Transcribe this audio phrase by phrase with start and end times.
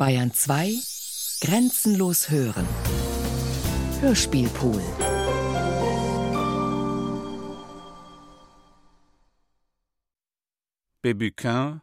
[0.00, 0.78] Bayern 2
[1.42, 2.66] Grenzenlos hören.
[4.00, 4.82] Hörspielpool.
[11.02, 11.82] Bebuquin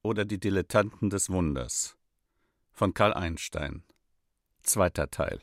[0.00, 1.98] oder die Dilettanten des Wunders
[2.72, 3.84] von Karl Einstein.
[4.62, 5.42] Zweiter Teil.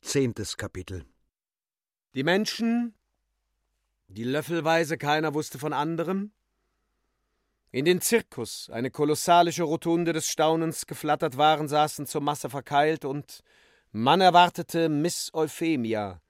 [0.00, 1.04] Zehntes Kapitel.
[2.14, 2.94] Die Menschen,
[4.06, 6.32] die löffelweise keiner wusste von anderem,
[7.72, 13.40] in den Zirkus, eine kolossalische Rotunde des Staunens geflattert waren, saßen zur Masse verkeilt und
[13.92, 16.20] man erwartete Miss Euphemia,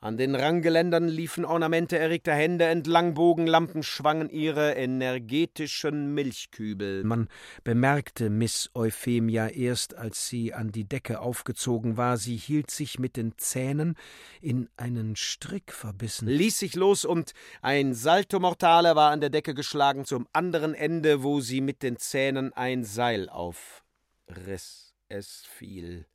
[0.00, 7.02] an den Ranggeländern liefen Ornamente erregter Hände entlang, Bogenlampen schwangen ihre energetischen Milchkübel.
[7.02, 7.28] Man
[7.64, 12.18] bemerkte Miss Euphemia erst, als sie an die Decke aufgezogen war.
[12.18, 13.96] Sie hielt sich mit den Zähnen
[14.40, 16.28] in einen Strick verbissen.
[16.28, 21.22] Ließ sich los und ein Salto Mortale war an der Decke geschlagen zum anderen Ende,
[21.22, 24.94] wo sie mit den Zähnen ein Seil aufriss.
[25.08, 26.06] Es fiel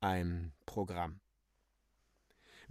[0.00, 1.21] ein Programm.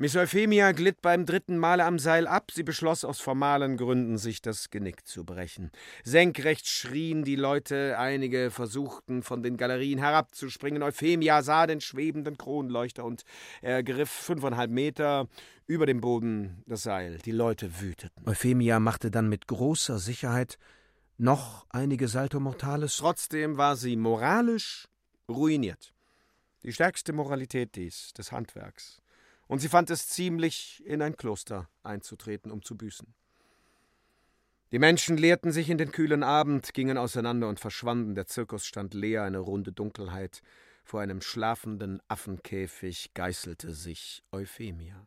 [0.02, 2.50] Miss Euphemia glitt beim dritten Male am Seil ab.
[2.52, 5.70] Sie beschloss aus formalen Gründen, sich das Genick zu brechen.
[6.04, 10.82] Senkrecht schrien die Leute, einige versuchten, von den Galerien herabzuspringen.
[10.82, 13.26] Euphemia sah den schwebenden Kronleuchter und
[13.62, 15.28] ergriff fünfeinhalb Meter
[15.68, 17.20] über dem Boden das Seil.
[17.20, 18.28] Die Leute wüteten.
[18.28, 20.58] Euphemia machte dann mit großer Sicherheit
[21.20, 22.98] noch einige Salto Mortales.
[22.98, 24.88] Trotzdem war sie moralisch
[25.30, 25.94] ruiniert.
[26.64, 29.00] Die stärkste Moralität dies, des Handwerks
[29.52, 33.14] und sie fand es ziemlich, in ein Kloster einzutreten, um zu büßen.
[34.72, 38.16] Die Menschen leerten sich in den kühlen Abend, gingen auseinander und verschwanden.
[38.16, 40.42] Der Zirkus stand leer, eine runde Dunkelheit.
[40.86, 45.06] Vor einem schlafenden Affenkäfig geißelte sich Euphemia.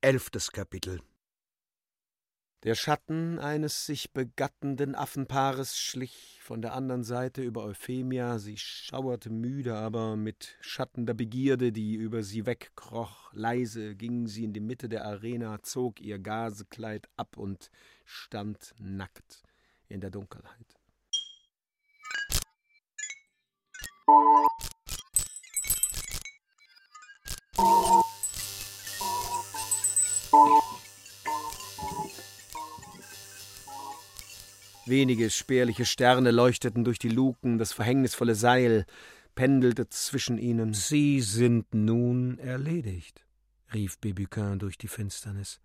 [0.00, 1.00] Elftes Kapitel
[2.64, 8.38] der Schatten eines sich begattenden Affenpaares schlich von der anderen Seite über Euphemia.
[8.38, 13.34] Sie schauerte müde, aber mit schattender Begierde, die über sie wegkroch.
[13.34, 17.70] Leise ging sie in die Mitte der Arena, zog ihr Gasekleid ab und
[18.06, 19.42] stand nackt
[19.88, 20.78] in der Dunkelheit.
[34.86, 38.84] Wenige spärliche Sterne leuchteten durch die Luken, das verhängnisvolle Seil
[39.34, 40.74] pendelte zwischen ihnen.
[40.74, 43.24] Sie sind nun erledigt,
[43.72, 45.60] rief Bebuquin durch die Finsternis.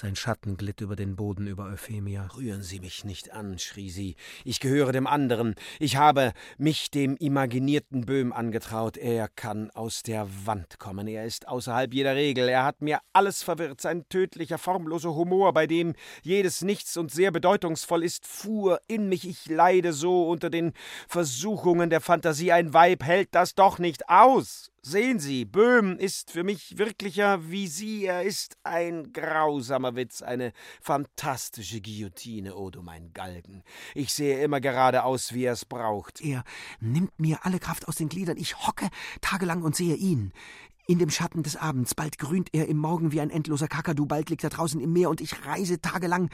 [0.00, 2.28] Sein Schatten glitt über den Boden über Euphemia.
[2.36, 4.14] Rühren Sie mich nicht an, schrie sie.
[4.44, 5.56] Ich gehöre dem anderen.
[5.80, 8.96] Ich habe mich dem imaginierten Böhm angetraut.
[8.96, 11.08] Er kann aus der Wand kommen.
[11.08, 12.48] Er ist außerhalb jeder Regel.
[12.48, 13.80] Er hat mir alles verwirrt.
[13.80, 19.28] Sein tödlicher, formloser Humor, bei dem jedes Nichts und sehr bedeutungsvoll ist, fuhr in mich.
[19.28, 20.74] Ich leide so unter den
[21.08, 22.52] Versuchungen der Fantasie.
[22.52, 24.70] Ein Weib hält das doch nicht aus.
[24.90, 28.06] Sehen Sie, Böhm ist für mich wirklicher wie Sie.
[28.06, 33.64] Er ist ein grausamer Witz, eine fantastische Guillotine, o oh, du mein Galgen.
[33.94, 36.22] Ich sehe immer gerade aus, wie er es braucht.
[36.22, 36.42] Er
[36.80, 38.38] nimmt mir alle Kraft aus den Gliedern.
[38.38, 38.88] Ich hocke
[39.20, 40.32] tagelang und sehe ihn.
[40.86, 41.94] In dem Schatten des Abends.
[41.94, 45.10] Bald grünt er im Morgen wie ein endloser Kakadu, bald liegt er draußen im Meer
[45.10, 46.30] und ich reise tagelang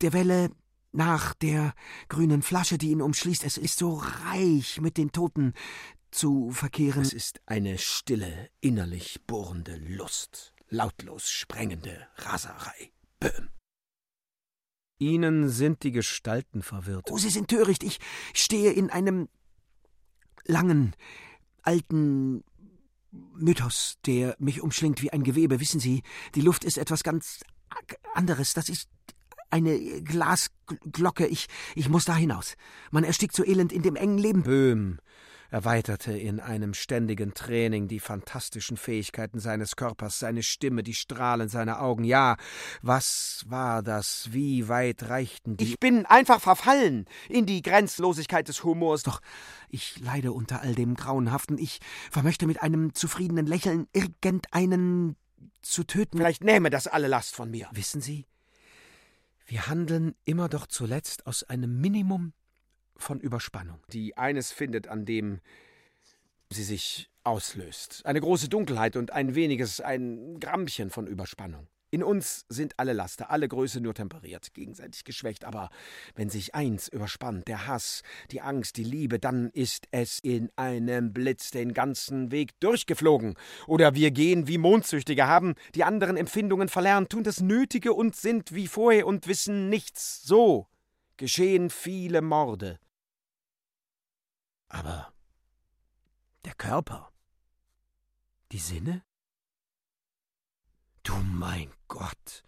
[0.00, 0.50] der Welle
[0.90, 1.74] nach der
[2.08, 3.44] grünen Flasche, die ihn umschließt.
[3.44, 5.54] Es ist so reich mit den Toten,
[6.12, 7.02] zu verkehren.
[7.02, 12.92] Es ist eine stille, innerlich bohrende Lust, lautlos sprengende Raserei.
[13.18, 13.48] Böhm.
[14.98, 17.10] Ihnen sind die Gestalten verwirrt.
[17.10, 17.82] Oh, Sie sind töricht.
[17.82, 17.98] Ich
[18.34, 19.28] stehe in einem
[20.44, 20.94] langen,
[21.62, 22.44] alten
[23.10, 25.58] Mythos, der mich umschlingt wie ein Gewebe.
[25.58, 26.02] Wissen Sie,
[26.36, 27.40] die Luft ist etwas ganz
[28.14, 28.54] anderes.
[28.54, 28.88] Das ist
[29.50, 31.26] eine Glasglocke.
[31.26, 32.54] Ich, ich muss da hinaus.
[32.90, 34.42] Man erstickt so elend in dem engen Leben.
[34.44, 34.98] Böhm
[35.52, 41.82] erweiterte in einem ständigen Training die fantastischen Fähigkeiten seines Körpers, seine Stimme, die Strahlen seiner
[41.82, 42.04] Augen.
[42.04, 42.36] Ja,
[42.80, 44.30] was war das?
[44.32, 45.64] Wie weit reichten die?
[45.64, 49.02] Ich bin einfach verfallen in die Grenzlosigkeit des Humors.
[49.02, 49.20] Doch
[49.68, 51.58] ich leide unter all dem Grauenhaften.
[51.58, 55.16] Ich vermöchte mit einem zufriedenen Lächeln irgendeinen
[55.60, 56.16] zu töten.
[56.16, 57.68] Vielleicht nähme das alle Last von mir.
[57.72, 58.26] Wissen Sie,
[59.44, 62.32] wir handeln immer doch zuletzt aus einem Minimum
[63.02, 63.80] von Überspannung.
[63.92, 65.40] Die eines findet, an dem
[66.50, 68.02] sie sich auslöst.
[68.04, 71.68] Eine große Dunkelheit und ein weniges, ein Grammchen von Überspannung.
[71.94, 75.68] In uns sind alle Laster, alle Größe nur temperiert, gegenseitig geschwächt, aber
[76.14, 81.12] wenn sich eins überspannt, der Hass, die Angst, die Liebe, dann ist es in einem
[81.12, 83.34] Blitz den ganzen Weg durchgeflogen.
[83.66, 88.54] Oder wir gehen wie Mondsüchtige, haben die anderen Empfindungen verlernt, tun das Nötige und sind
[88.54, 90.22] wie vorher und wissen nichts.
[90.22, 90.68] So
[91.18, 92.78] geschehen viele Morde,
[94.72, 95.12] Aber
[96.46, 97.12] der Körper,
[98.52, 99.02] die Sinne?
[101.02, 102.42] Du mein Gott,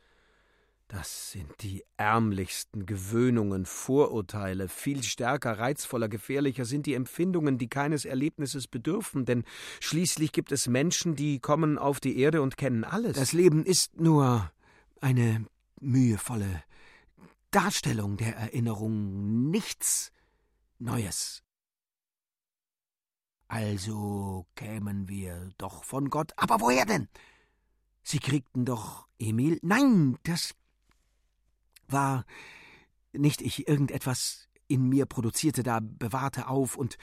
[0.89, 8.07] das sind die ärmlichsten Gewöhnungen, Vorurteile, viel stärker, reizvoller, gefährlicher sind die Empfindungen, die keines
[8.07, 9.45] Erlebnisses bedürfen, denn
[9.81, 13.17] schließlich gibt es Menschen, die kommen auf die Erde und kennen alles.
[13.17, 14.51] Das Leben ist nur
[15.03, 15.45] eine
[15.79, 16.65] mühevolle
[17.51, 20.11] Darstellung der Erinnerung, nichts
[20.79, 21.45] Neues.
[23.49, 26.33] Also kämen wir doch von Gott.
[26.37, 27.09] Aber woher denn?
[28.03, 29.59] Sie kriegten doch Emil.
[29.63, 30.55] Nein, das
[31.89, 32.25] war
[33.13, 36.97] nicht ich, irgendetwas in mir produzierte da, bewahrte auf, und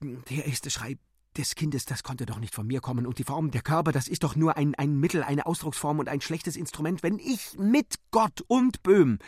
[0.00, 0.98] der erste Schrei
[1.36, 4.06] des Kindes, das konnte doch nicht von mir kommen, und die Form, der Körper, das
[4.06, 7.02] ist doch nur ein, ein Mittel, eine Ausdrucksform und ein schlechtes Instrument.
[7.02, 9.18] Wenn ich mit Gott und Böhm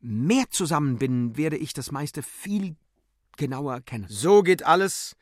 [0.00, 2.76] mehr zusammen bin, werde ich das meiste viel
[3.36, 4.06] genauer kennen.
[4.08, 5.16] So geht alles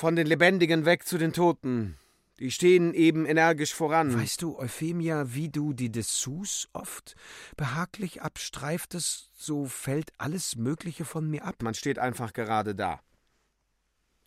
[0.00, 1.98] von den Lebendigen weg zu den Toten.
[2.38, 4.18] Die stehen eben energisch voran.
[4.18, 7.16] Weißt du, Euphemia, wie du die Dessous oft
[7.58, 11.56] behaglich abstreiftest, so fällt alles Mögliche von mir ab.
[11.62, 13.00] Man steht einfach gerade da.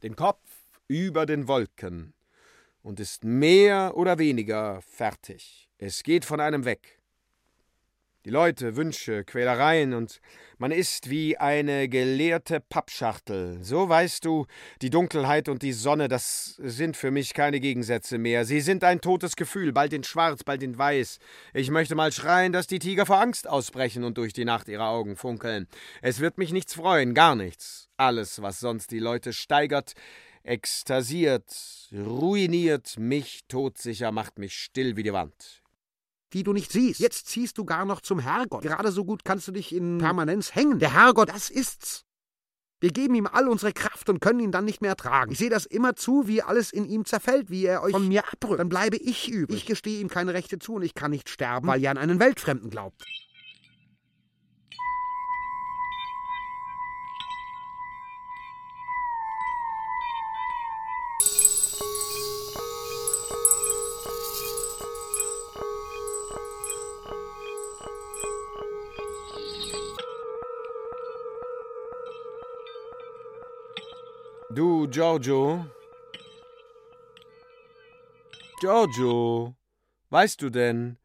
[0.03, 0.47] Den Kopf
[0.87, 2.13] über den Wolken
[2.83, 5.71] und ist mehr oder weniger fertig.
[5.79, 6.99] Es geht von einem weg.
[8.25, 10.21] Die Leute, Wünsche, Quälereien und
[10.57, 13.61] man ist wie eine geleerte Pappschachtel.
[13.61, 14.45] So weißt du,
[14.81, 18.45] die Dunkelheit und die Sonne, das sind für mich keine Gegensätze mehr.
[18.45, 21.19] Sie sind ein totes Gefühl, bald in Schwarz, bald in Weiß.
[21.53, 24.85] Ich möchte mal schreien, dass die Tiger vor Angst ausbrechen und durch die Nacht ihre
[24.85, 25.67] Augen funkeln.
[26.01, 27.89] Es wird mich nichts freuen, gar nichts.
[27.97, 29.95] Alles, was sonst die Leute steigert,
[30.43, 31.53] ekstasiert,
[31.91, 35.62] ruiniert, mich todsicher, macht mich still wie die Wand
[36.33, 37.00] die du nicht siehst.
[37.00, 38.63] Jetzt ziehst du gar noch zum Herrgott.
[38.63, 40.80] Gerade so gut kannst du dich in Permanenz hängen.
[40.80, 42.06] Der Herrgott, das ist's.
[42.83, 45.31] Wir geben ihm all unsere Kraft und können ihn dann nicht mehr ertragen.
[45.31, 48.27] Ich sehe das immer zu, wie alles in ihm zerfällt, wie er euch von mir
[48.30, 48.59] abrückt.
[48.59, 49.59] Dann bleibe ich übrig.
[49.59, 52.19] Ich gestehe ihm keine Rechte zu und ich kann nicht sterben, weil ihr an einen
[52.19, 53.06] Weltfremden glaubt.
[74.55, 75.65] Du, Giorgio.
[78.59, 79.55] Giorgio,
[80.11, 81.00] weißt du denn,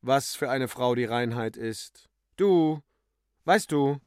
[0.00, 2.08] was für eine Frau die Reinheit ist?
[2.36, 2.82] Du,
[3.44, 4.00] weißt du,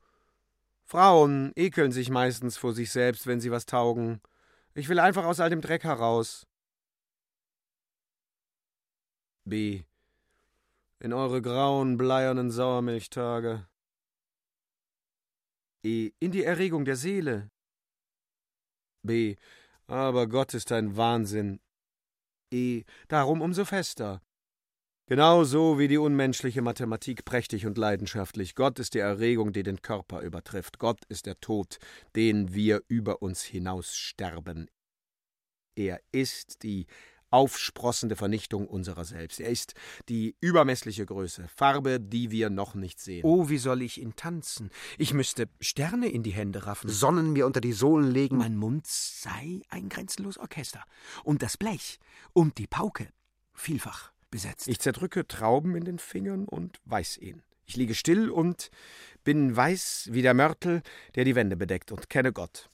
[0.84, 4.20] Frauen ekeln sich meistens vor sich selbst, wenn sie was taugen.
[4.74, 6.48] Ich will einfach aus all dem Dreck heraus.
[9.46, 9.84] B.
[11.00, 13.68] In eure grauen, bleiernen Sauermilchtage.
[15.84, 16.14] E.
[16.20, 17.52] In die Erregung der Seele.
[19.04, 19.36] B.
[19.88, 21.60] Aber Gott ist ein Wahnsinn.
[22.52, 22.84] E.
[23.08, 24.22] Darum umso fester.
[25.10, 28.56] Genauso wie die unmenschliche Mathematik prächtig und leidenschaftlich.
[28.56, 30.80] Gott ist die Erregung, die den Körper übertrifft.
[30.80, 31.78] Gott ist der Tod,
[32.18, 34.70] den wir über uns hinaus sterben.
[35.76, 36.88] Er ist die
[37.30, 39.40] aufsprossende Vernichtung unserer selbst.
[39.40, 39.74] Er ist
[40.10, 43.24] die übermessliche Größe, Farbe, die wir noch nicht sehen.
[43.24, 44.70] Oh, wie soll ich ihn tanzen?
[44.98, 46.90] Ich müsste Sterne in die Hände raffen.
[46.90, 48.38] Sonnen mir unter die Sohlen legen.
[48.38, 50.84] Mein Mund sei ein grenzenlos Orchester.
[51.24, 52.00] Und das Blech
[52.34, 53.10] und die Pauke
[53.54, 54.68] vielfach besetzt.
[54.68, 57.44] Ich zerdrücke Trauben in den Fingern und weiß ihn.
[57.66, 58.70] Ich liege still und
[59.24, 60.82] bin weiß wie der Mörtel,
[61.16, 62.70] der die Wände bedeckt, und kenne Gott.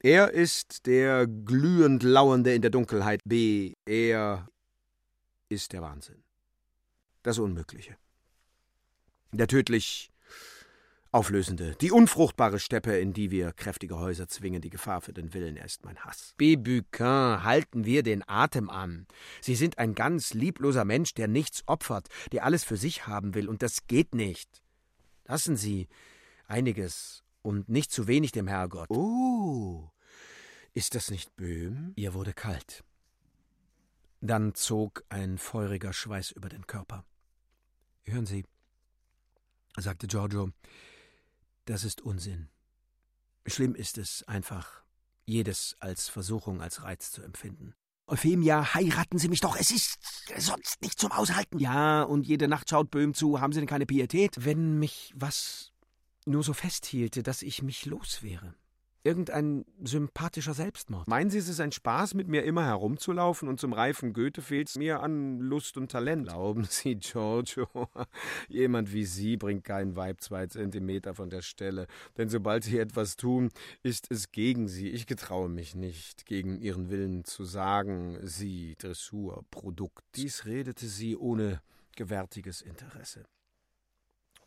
[0.00, 3.20] Er ist der glühend Lauernde in der Dunkelheit.
[3.24, 3.74] B.
[3.84, 4.48] Er
[5.48, 6.22] ist der Wahnsinn.
[7.22, 7.96] Das Unmögliche.
[9.32, 10.12] Der tödlich
[11.16, 15.56] Auflösende, die unfruchtbare Steppe, in die wir kräftige Häuser zwingen, die Gefahr für den Willen,
[15.56, 16.34] er ist mein Hass.
[16.36, 16.56] B.
[16.56, 19.06] Buquin, halten wir den Atem an.
[19.40, 23.48] Sie sind ein ganz liebloser Mensch, der nichts opfert, der alles für sich haben will,
[23.48, 24.62] und das geht nicht.
[25.24, 25.88] Lassen Sie
[26.48, 28.90] einiges und nicht zu wenig dem Herrgott.
[28.90, 29.88] Oh,
[30.74, 31.92] ist das nicht Böhm?
[31.94, 32.82] Ihr wurde kalt.
[34.20, 37.04] Dann zog ein feuriger Schweiß über den Körper.
[38.02, 38.44] Hören Sie,
[39.76, 40.50] sagte Giorgio,
[41.66, 42.48] das ist Unsinn.
[43.46, 44.82] Schlimm ist es einfach,
[45.24, 47.74] jedes als Versuchung, als Reiz zu empfinden.
[48.08, 49.98] Euphemia, heiraten Sie mich doch, es ist
[50.36, 51.58] sonst nicht zum Aushalten.
[51.60, 54.44] Ja, und jede Nacht schaut Böhm zu, haben Sie denn keine Pietät?
[54.44, 55.72] Wenn mich was
[56.26, 58.54] nur so festhielte, dass ich mich los wäre.
[59.06, 61.06] Irgendein sympathischer Selbstmord.
[61.06, 64.76] Meinen Sie, es ist ein Spaß, mit mir immer herumzulaufen und zum reifen Goethe fehlt's
[64.76, 66.26] mir an Lust und Talent?
[66.26, 67.68] Glauben Sie, Giorgio,
[68.48, 73.16] jemand wie Sie bringt kein Weib zwei Zentimeter von der Stelle, denn sobald Sie etwas
[73.16, 73.50] tun,
[73.84, 74.90] ist es gegen Sie.
[74.90, 80.02] Ich getraue mich nicht, gegen Ihren Willen zu sagen, Sie Dressurprodukt.
[80.16, 81.60] Dies redete sie ohne
[81.94, 83.24] gewärtiges Interesse.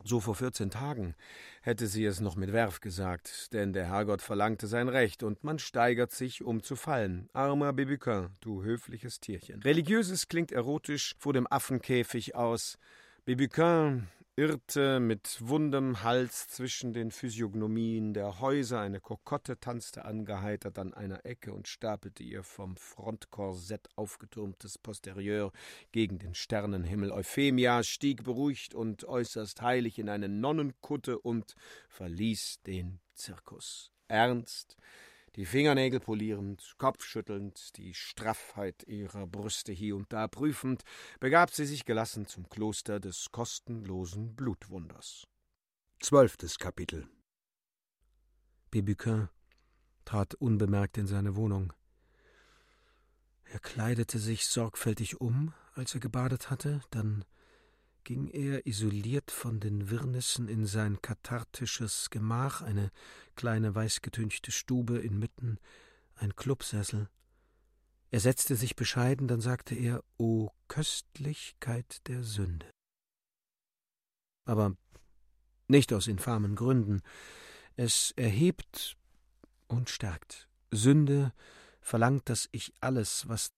[0.05, 1.13] So vor vierzehn Tagen
[1.61, 5.59] hätte sie es noch mit Werf gesagt, denn der Herrgott verlangte sein Recht, und man
[5.59, 7.29] steigert sich, um zu fallen.
[7.33, 9.61] Armer Bibiquin, du höfliches Tierchen.
[9.61, 12.79] Religiöses klingt erotisch vor dem Affenkäfig aus.
[13.25, 14.07] Bibiquin
[14.39, 21.25] irrte mit wundem Hals zwischen den Physiognomien der Häuser, eine Kokotte tanzte angeheitert an einer
[21.25, 25.51] Ecke und stapelte ihr vom Frontkorsett aufgetürmtes Posterieur
[25.91, 27.11] gegen den Sternenhimmel.
[27.11, 31.55] Euphemia stieg beruhigt und äußerst heilig in eine Nonnenkutte und
[31.89, 33.91] verließ den Zirkus.
[34.07, 34.77] Ernst,
[35.39, 40.83] die Fingernägel polierend, kopfschüttelnd, die Straffheit ihrer Brüste hier und da prüfend,
[41.21, 45.23] begab sie sich gelassen zum Kloster des kostenlosen Blutwunders.
[46.01, 47.07] Zwölftes Kapitel
[48.69, 49.29] Bébuquin
[50.03, 51.71] trat unbemerkt in seine Wohnung.
[53.45, 57.23] Er kleidete sich sorgfältig um, als er gebadet hatte, dann
[58.03, 62.91] ging er isoliert von den Wirrnissen in sein kathartisches Gemach, eine
[63.35, 65.59] kleine weißgetünchte Stube inmitten,
[66.15, 67.09] ein Clubsessel.
[68.11, 72.69] Er setzte sich bescheiden, dann sagte er, O Köstlichkeit der Sünde.
[74.45, 74.75] Aber
[75.67, 77.01] nicht aus infamen Gründen.
[77.75, 78.97] Es erhebt
[79.67, 80.49] und stärkt.
[80.71, 81.31] Sünde
[81.81, 83.51] verlangt, dass ich alles, was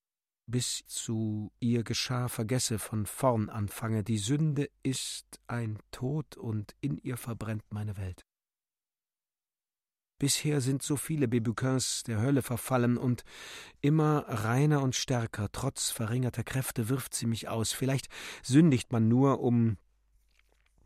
[0.51, 4.03] bis zu ihr geschah, vergesse, von vorn anfange.
[4.03, 8.25] Die Sünde ist ein Tod und in ihr verbrennt meine Welt.
[10.19, 13.23] Bisher sind so viele Bebuquins der Hölle verfallen und
[13.81, 17.71] immer reiner und stärker, trotz verringerter Kräfte, wirft sie mich aus.
[17.71, 18.07] Vielleicht
[18.43, 19.77] sündigt man nur, um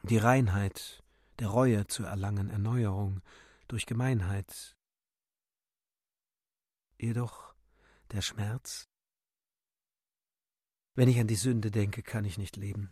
[0.03, 1.03] die Reinheit
[1.39, 3.21] der Reue zu erlangen, Erneuerung
[3.67, 4.77] durch Gemeinheit.
[6.97, 7.53] Jedoch
[8.11, 8.87] der Schmerz,
[10.95, 12.91] wenn ich an die Sünde denke, kann ich nicht leben.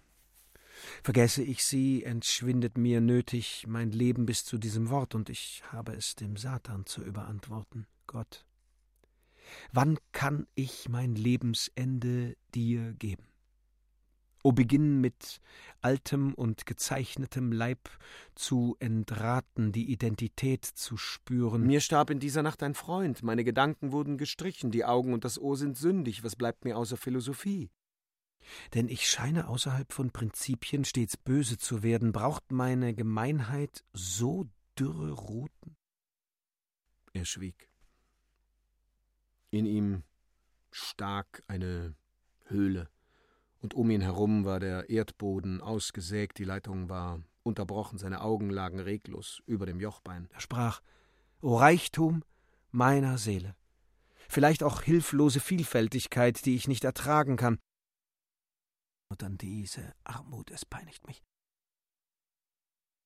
[1.03, 5.93] Vergesse ich sie, entschwindet mir nötig mein Leben bis zu diesem Wort, und ich habe
[5.93, 7.88] es dem Satan zu überantworten.
[8.07, 8.45] Gott,
[9.72, 13.24] wann kann ich mein Lebensende dir geben?
[14.45, 15.39] O beginn mit
[15.79, 17.89] altem und gezeichnetem Leib
[18.36, 21.65] zu entraten, die Identität zu spüren.
[21.65, 25.39] Mir starb in dieser Nacht ein Freund, meine Gedanken wurden gestrichen, die Augen und das
[25.39, 27.69] Ohr sind sündig, was bleibt mir außer Philosophie?
[28.74, 32.12] Denn ich scheine außerhalb von Prinzipien stets böse zu werden.
[32.12, 34.48] Braucht meine Gemeinheit so
[34.78, 35.76] dürre Ruten?
[37.14, 37.70] Er schwieg.
[39.52, 40.04] In ihm
[40.72, 41.96] stak eine
[42.46, 42.90] Höhle,
[43.64, 48.80] und um ihn herum war der Erdboden ausgesägt, die Leitung war unterbrochen, seine Augen lagen
[48.80, 50.28] reglos über dem Jochbein.
[50.34, 50.82] Er sprach:
[51.42, 52.24] O Reichtum
[52.72, 53.56] meiner Seele!
[54.28, 57.58] Vielleicht auch hilflose Vielfältigkeit, die ich nicht ertragen kann.
[59.13, 61.22] Und dann diese Armut, es peinigt mich.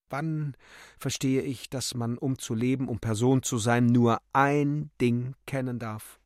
[0.09, 0.55] Wann
[0.97, 5.79] verstehe ich, dass man, um zu leben, um Person zu sein, nur ein Ding kennen
[5.79, 6.21] darf?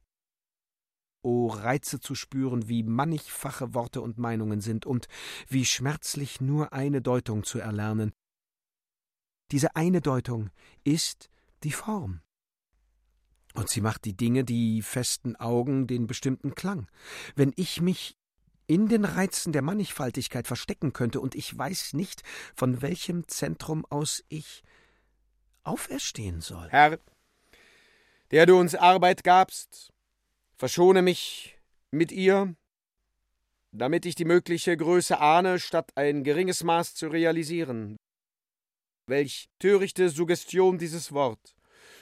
[1.23, 5.07] O Reize zu spüren, wie mannigfache Worte und Meinungen sind und
[5.47, 8.13] wie schmerzlich nur eine Deutung zu erlernen.
[9.49, 10.51] Diese eine Deutung
[10.83, 11.27] ist
[11.63, 12.21] die Form.
[13.55, 16.87] Und sie macht die Dinge, die festen Augen, den bestimmten Klang.
[17.35, 18.20] Wenn ich mich
[18.71, 22.23] in den Reizen der Mannigfaltigkeit verstecken könnte, und ich weiß nicht,
[22.55, 24.63] von welchem Zentrum aus ich
[25.63, 26.69] auferstehen soll.
[26.69, 26.97] Herr,
[28.31, 29.91] der du uns Arbeit gabst,
[30.55, 31.59] verschone mich
[31.91, 32.55] mit ihr,
[33.73, 37.97] damit ich die mögliche Größe ahne, statt ein geringes Maß zu realisieren.
[39.05, 41.55] Welch törichte Suggestion dieses Wort.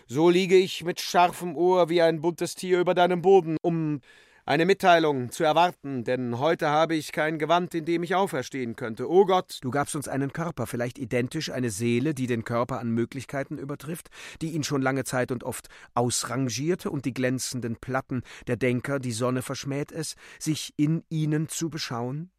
[0.06, 4.02] So liege ich mit scharfem Ohr wie ein buntes Tier über deinem Boden, um
[4.50, 9.08] eine Mitteilung zu erwarten, denn heute habe ich kein Gewand, in dem ich auferstehen könnte.
[9.08, 9.60] O oh Gott!
[9.62, 14.10] Du gabst uns einen Körper, vielleicht identisch eine Seele, die den Körper an Möglichkeiten übertrifft,
[14.42, 19.12] die ihn schon lange Zeit und oft ausrangierte und die glänzenden Platten der Denker, die
[19.12, 22.32] Sonne verschmäht es, sich in ihnen zu beschauen?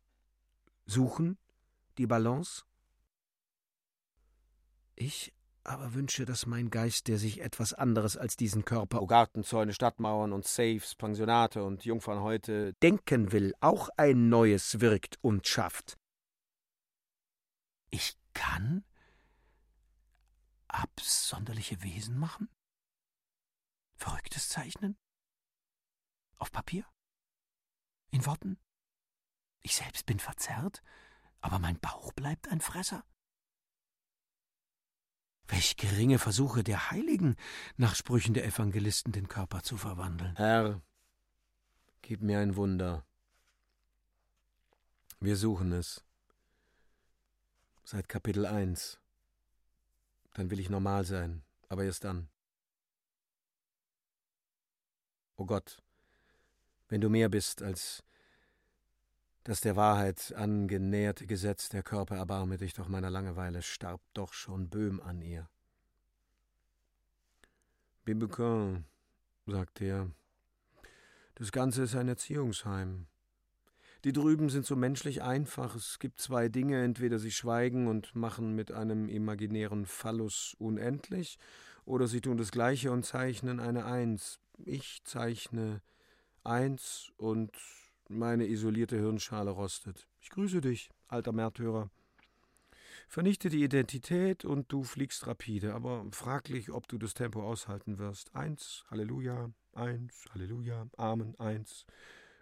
[0.86, 1.38] Suchen?
[1.96, 2.64] Die Balance?
[4.96, 5.32] Ich
[5.64, 10.32] aber wünsche, dass mein Geist, der sich etwas anderes als diesen Körper, o Gartenzäune, Stadtmauern
[10.32, 15.96] und Safes, Pensionate und Jungfern heute, denken will, auch ein Neues wirkt und schafft.
[17.90, 18.84] Ich kann
[20.68, 22.48] absonderliche Wesen machen?
[23.96, 24.96] Verrücktes Zeichnen?
[26.38, 26.86] Auf Papier?
[28.10, 28.58] In Worten?
[29.62, 30.82] Ich selbst bin verzerrt,
[31.40, 33.04] aber mein Bauch bleibt ein Fresser.
[35.50, 37.34] Welch geringe Versuche der Heiligen,
[37.76, 40.36] nach Sprüchen der Evangelisten den Körper zu verwandeln.
[40.36, 40.80] Herr,
[42.02, 43.04] gib mir ein Wunder.
[45.18, 46.04] Wir suchen es.
[47.82, 49.00] Seit Kapitel 1.
[50.34, 52.28] Dann will ich normal sein, aber erst dann.
[55.36, 55.82] O Gott,
[56.88, 58.04] wenn du mehr bist als
[59.50, 64.68] das der Wahrheit angenäherte Gesetz, der Körper erbarme dich doch meiner Langeweile, starb doch schon
[64.68, 65.48] Böhm an ihr.
[68.04, 68.84] Bibequin,
[69.48, 70.10] sagte er,
[71.34, 73.08] das Ganze ist ein Erziehungsheim.
[74.04, 75.74] Die drüben sind so menschlich einfach.
[75.74, 81.40] Es gibt zwei Dinge, entweder sie schweigen und machen mit einem imaginären Phallus unendlich,
[81.84, 84.38] oder sie tun das Gleiche und zeichnen eine Eins.
[84.58, 85.82] Ich zeichne
[86.44, 87.50] eins und
[88.10, 90.08] meine isolierte Hirnschale rostet.
[90.20, 91.90] Ich grüße dich, alter Märtyrer.
[93.08, 98.34] Vernichte die Identität und du fliegst rapide, aber fraglich, ob du das Tempo aushalten wirst.
[98.34, 101.86] Eins, Halleluja, eins, Halleluja, Amen, eins.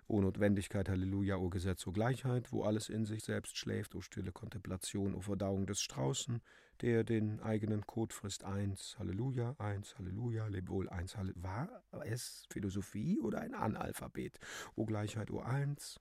[0.07, 4.33] O Notwendigkeit, Halleluja, O Gesetz, O Gleichheit, wo alles in sich selbst schläft, O stille
[4.33, 6.41] Kontemplation, O Verdauung des Straußen,
[6.83, 8.45] der den eigenen Kot frisst.
[8.45, 11.43] Eins, Halleluja, eins, Halleluja, leb wohl, eins, Halleluja.
[11.43, 11.69] War
[12.07, 14.39] es Philosophie oder ein Analphabet?
[14.77, 15.99] O Gleichheit, O eins.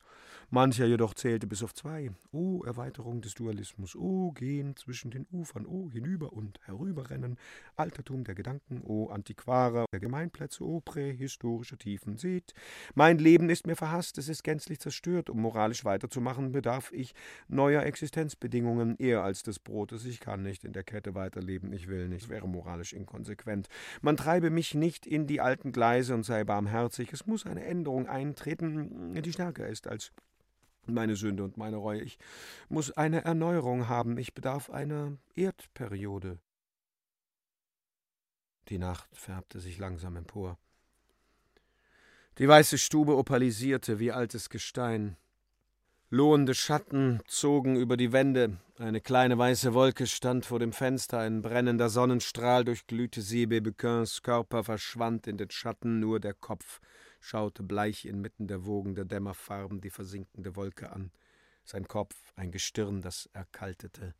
[0.49, 2.11] Mancher jedoch zählte bis auf zwei.
[2.31, 7.37] O Erweiterung des Dualismus, O Gehen zwischen den Ufern, O hinüber und herüberrennen,
[7.75, 12.17] Altertum der Gedanken, O Antiquarer der Gemeinplätze, O prähistorische Tiefen.
[12.17, 12.53] Seht,
[12.95, 15.29] mein Leben ist mir verhasst, es ist gänzlich zerstört.
[15.29, 17.13] Um moralisch weiterzumachen, bedarf ich
[17.47, 20.05] neuer Existenzbedingungen, eher als des Brotes.
[20.05, 23.67] Ich kann nicht in der Kette weiterleben, ich will nicht, wäre moralisch inkonsequent.
[24.01, 27.11] Man treibe mich nicht in die alten Gleise und sei barmherzig.
[27.13, 30.11] Es muss eine Änderung eintreten, die stärker ist als
[30.85, 32.01] meine Sünde und meine Reue.
[32.01, 32.17] Ich
[32.69, 34.17] muss eine Erneuerung haben.
[34.17, 36.39] Ich bedarf einer Erdperiode.
[38.69, 40.57] Die Nacht färbte sich langsam empor.
[42.37, 45.17] Die weiße Stube opalisierte wie altes Gestein.
[46.09, 51.41] Lohende Schatten zogen über die Wände, eine kleine weiße Wolke stand vor dem Fenster, ein
[51.41, 56.79] brennender Sonnenstrahl durchglühte sie, Bebequins Körper verschwand in den Schatten, nur der Kopf
[57.19, 61.11] schaute bleich inmitten der Wogen der Dämmerfarben die versinkende Wolke an,
[61.65, 64.15] sein Kopf ein Gestirn, das erkaltete.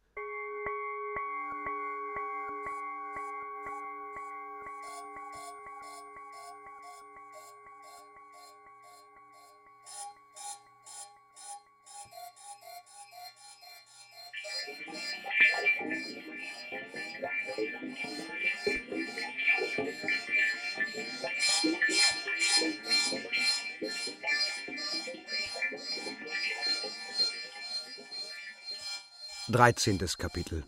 [29.58, 29.98] 13.
[30.20, 30.64] Kapitel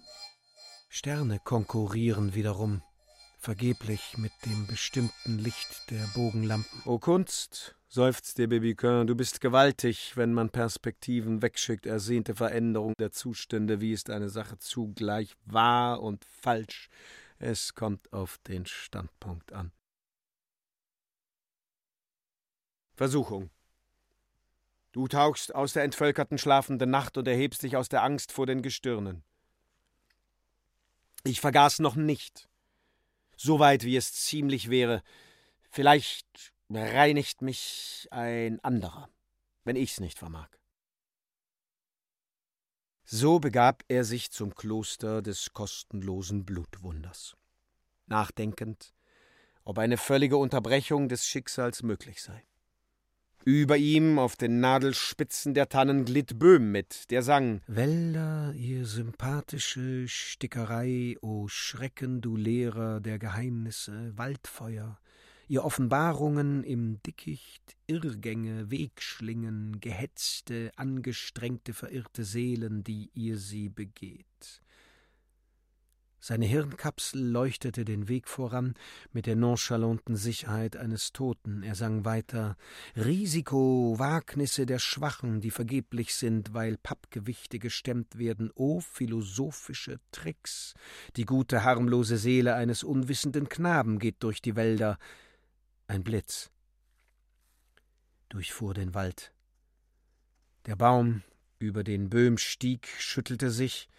[0.90, 2.82] Sterne konkurrieren wiederum,
[3.38, 6.82] vergeblich mit dem bestimmten Licht der Bogenlampen.
[6.86, 13.12] O Kunst, seufzt der Babyquin, du bist gewaltig, wenn man Perspektiven wegschickt, ersehnte Veränderung der
[13.12, 16.90] Zustände, wie ist eine Sache zugleich wahr und falsch.
[17.38, 19.72] Es kommt auf den Standpunkt an.
[22.96, 23.52] Versuchung.
[24.92, 28.62] Du tauchst aus der entvölkerten schlafenden Nacht und erhebst dich aus der Angst vor den
[28.62, 29.24] Gestirnen.
[31.24, 32.50] Ich vergaß noch nicht,
[33.36, 35.04] so weit wie es ziemlich wäre.
[35.70, 39.10] Vielleicht reinigt mich ein anderer,
[39.64, 40.50] wenn ich's nicht vermag.
[43.04, 47.36] So begab er sich zum Kloster des kostenlosen Blutwunders,
[48.06, 48.94] nachdenkend,
[49.64, 52.44] ob eine völlige Unterbrechung des Schicksals möglich sei.
[53.46, 60.08] Über ihm auf den Nadelspitzen der Tannen glitt Böhm mit, der sang Wälder, ihr sympathische
[60.10, 65.00] Stickerei, o Schrecken, du Lehrer der Geheimnisse, Waldfeuer,
[65.48, 74.62] ihr Offenbarungen im Dickicht, Irrgänge, Wegschlingen, gehetzte, angestrengte, verirrte Seelen, die ihr sie begeht.
[76.22, 78.74] Seine Hirnkapsel leuchtete den Weg voran
[79.14, 81.64] mit der nonchalanten Sicherheit eines Toten.
[81.64, 82.58] Er sang weiter
[82.96, 90.74] Risiko, Wagnisse der Schwachen, die vergeblich sind, weil Pappgewichte gestemmt werden, o philosophische Tricks.
[91.16, 94.98] Die gute, harmlose Seele eines unwissenden Knaben geht durch die Wälder.
[95.88, 96.52] Ein Blitz
[98.30, 99.34] durchfuhr den Wald.
[100.66, 101.24] Der Baum,
[101.58, 103.90] über den Böhm stieg, schüttelte sich,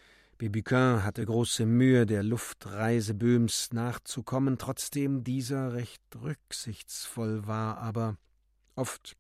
[0.40, 8.16] Bébuquin hatte große Mühe, der Luftreise Böhms nachzukommen, trotzdem dieser recht rücksichtsvoll war, aber
[8.74, 9.18] oft,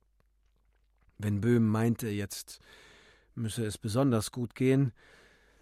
[1.18, 2.60] wenn Böhm meinte, jetzt
[3.34, 4.94] müsse es besonders gut gehen,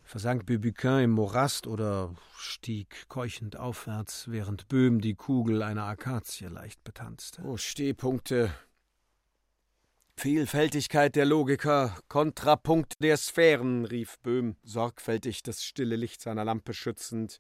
[0.05, 6.85] versank Bébuquin im Morast oder stieg keuchend aufwärts, während Böhm die Kugel einer Akazie leicht
[6.85, 7.43] betanzte.
[7.43, 8.53] Oh, Stehpunkte,
[10.19, 17.39] Vielfältigkeit der Logiker, Kontrapunkt der Sphären, rief Böhm, sorgfältig das stille Licht seiner Lampe schützend,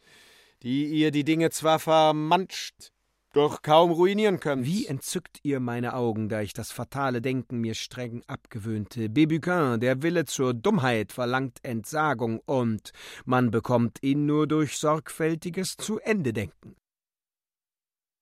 [0.62, 2.92] die ihr die Dinge zwar vermanscht,
[3.32, 4.64] doch kaum ruinieren könnt.
[4.64, 9.08] Wie entzückt ihr meine Augen, da ich das fatale Denken mir streng abgewöhnte.
[9.08, 12.92] Bébuquin, der Wille zur Dummheit verlangt Entsagung, und
[13.24, 16.76] man bekommt ihn nur durch sorgfältiges zu Ende denken.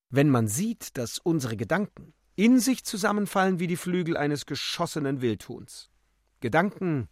[0.09, 5.91] Wenn man sieht, dass unsere Gedanken in sich zusammenfallen wie die Flügel eines geschossenen Wildhuhns.
[6.41, 7.09] Gedanken,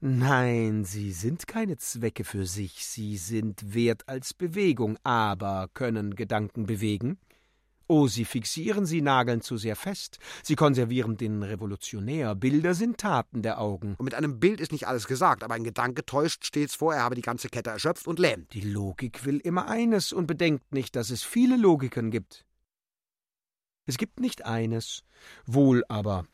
[0.00, 6.64] nein, sie sind keine Zwecke für sich, sie sind wert als Bewegung, aber können Gedanken
[6.64, 7.18] bewegen?
[7.86, 13.42] Oh, sie fixieren, sie nageln zu sehr fest, sie konservieren den Revolutionär, Bilder sind Taten
[13.42, 13.96] der Augen.
[13.98, 17.02] Und mit einem Bild ist nicht alles gesagt, aber ein Gedanke täuscht stets vor, er
[17.02, 18.54] habe die ganze Kette erschöpft und lähmt.
[18.54, 22.46] Die Logik will immer eines und bedenkt nicht, dass es viele Logiken gibt.
[23.86, 25.02] Es gibt nicht eines,
[25.46, 26.26] wohl aber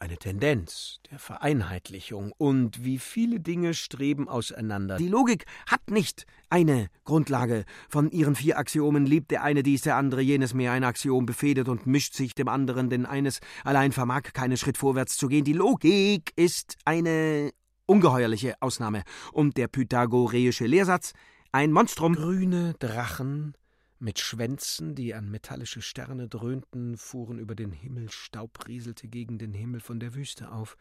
[0.00, 4.96] eine Tendenz der Vereinheitlichung, und wie viele Dinge streben auseinander.
[4.96, 7.64] Die Logik hat nicht eine Grundlage.
[7.88, 10.72] Von ihren vier Axiomen liebt der eine dies, der andere jenes mehr.
[10.72, 15.18] Ein Axiom befehdet und mischt sich dem anderen, denn eines allein vermag keinen Schritt vorwärts
[15.18, 15.44] zu gehen.
[15.44, 17.50] Die Logik ist eine
[17.84, 19.02] ungeheuerliche Ausnahme.
[19.32, 21.12] Und der pythagoreische Lehrsatz
[21.52, 22.14] ein Monstrum.
[22.14, 23.54] Grüne Drachen
[24.00, 29.52] mit Schwänzen, die an metallische Sterne dröhnten, fuhren über den Himmel, Staub rieselte gegen den
[29.52, 30.76] Himmel von der Wüste auf,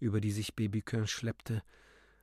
[0.00, 1.62] über die sich Babyquin schleppte.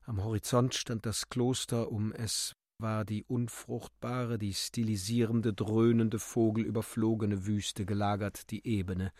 [0.04, 7.86] Am Horizont stand das Kloster, um es war die unfruchtbare, die stilisierende, dröhnende, vogelüberflogene Wüste
[7.86, 9.14] gelagert, die Ebene,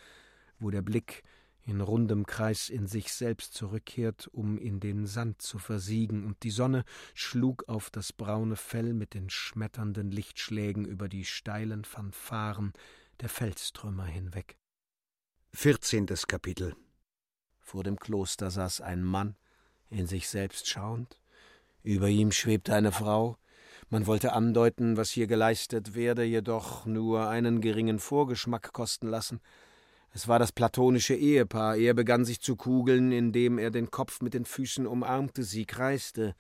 [0.60, 1.24] wo der Blick
[1.66, 6.52] in rundem Kreis in sich selbst zurückkehrt, um in den Sand zu versiegen, und die
[6.52, 12.74] Sonne schlug auf das braune Fell mit den schmetternden Lichtschlägen über die steilen Fanfaren
[13.22, 14.58] der Felstrümmer hinweg.
[15.54, 16.76] Vierzehntes Kapitel.
[17.60, 19.36] Vor dem Kloster saß ein Mann,
[19.90, 21.22] in sich selbst schauend,
[21.84, 23.38] über ihm schwebte eine Frau,
[23.90, 29.40] man wollte andeuten, was hier geleistet werde, jedoch nur einen geringen Vorgeschmack kosten lassen,
[30.14, 31.76] es war das platonische Ehepaar.
[31.76, 36.36] Er begann sich zu kugeln, indem er den Kopf mit den Füßen umarmte, sie kreiste,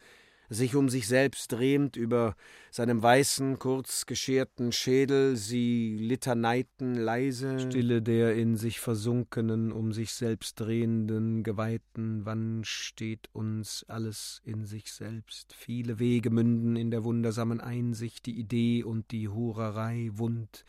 [0.50, 2.36] sich um sich selbst drehend über
[2.70, 7.60] seinem weißen, kurz gescherten Schädel, sie litaneiten leise.
[7.60, 14.66] Stille der in sich versunkenen, um sich selbst drehenden, geweihten, wann steht uns alles in
[14.66, 15.54] sich selbst?
[15.56, 20.64] Viele Wege münden in der wundersamen Einsicht, die Idee und die Hurerei, wund,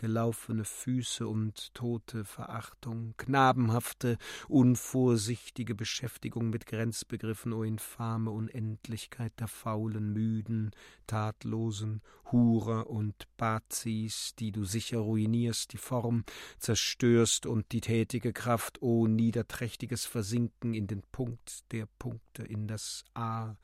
[0.00, 4.16] gelaufene Füße und tote Verachtung, knabenhafte,
[4.48, 10.70] unvorsichtige Beschäftigung mit Grenzbegriffen, o infame Unendlichkeit der faulen, müden,
[11.06, 12.00] tatlosen
[12.32, 16.24] Hurer und Bazis, die du sicher ruinierst, die Form
[16.58, 23.04] zerstörst und die tätige Kraft, o niederträchtiges Versinken in den Punkt der Punkte, in das
[23.12, 23.54] A,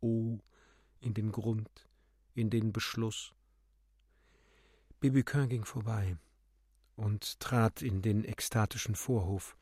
[0.00, 0.40] O,
[0.98, 1.88] in den Grund,
[2.34, 3.32] in den Beschluss,
[5.04, 6.16] Bébuquin ging vorbei
[6.96, 9.54] und trat in den ekstatischen Vorhof.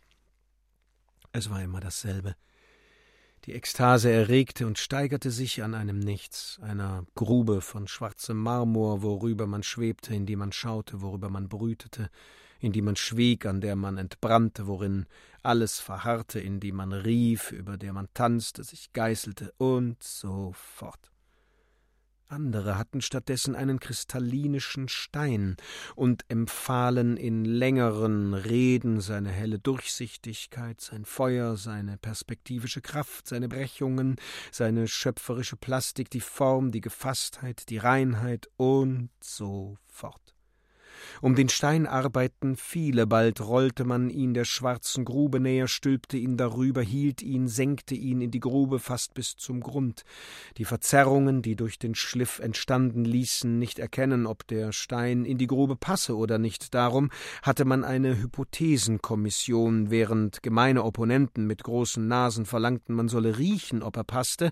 [1.33, 2.37] Es war immer dasselbe.
[3.47, 9.49] Die Ekstase erregte und steigerte sich an einem Nichts, einer Grube von schwarzem Marmor, worüber
[9.49, 12.09] man schwebte, in die man schaute, worüber man brütete,
[12.61, 15.07] in die man schwieg, an der man entbrannte, worin
[15.43, 21.12] alles verharrte, in die man rief, über der man tanzte, sich geißelte und so fort.
[22.33, 25.57] Andere hatten stattdessen einen kristallinischen Stein
[25.95, 34.17] und empfahlen in längeren Reden seine helle Durchsichtigkeit, sein Feuer, seine perspektivische Kraft, seine Brechungen,
[34.51, 40.32] seine schöpferische Plastik, die Form, die Gefasstheit, die Reinheit und so fort.
[41.21, 46.37] Um den Stein arbeiten viele, bald rollte man ihn der schwarzen Grube näher, stülpte ihn
[46.37, 50.05] darüber, hielt ihn, senkte ihn in die Grube fast bis zum Grund.
[50.57, 55.47] Die Verzerrungen, die durch den Schliff entstanden, ließen nicht erkennen, ob der Stein in die
[55.47, 56.75] Grube passe oder nicht.
[56.75, 57.11] Darum
[57.43, 63.97] hatte man eine Hypothesenkommission, während gemeine Opponenten mit großen Nasen verlangten, man solle riechen, ob
[63.97, 64.51] er passte,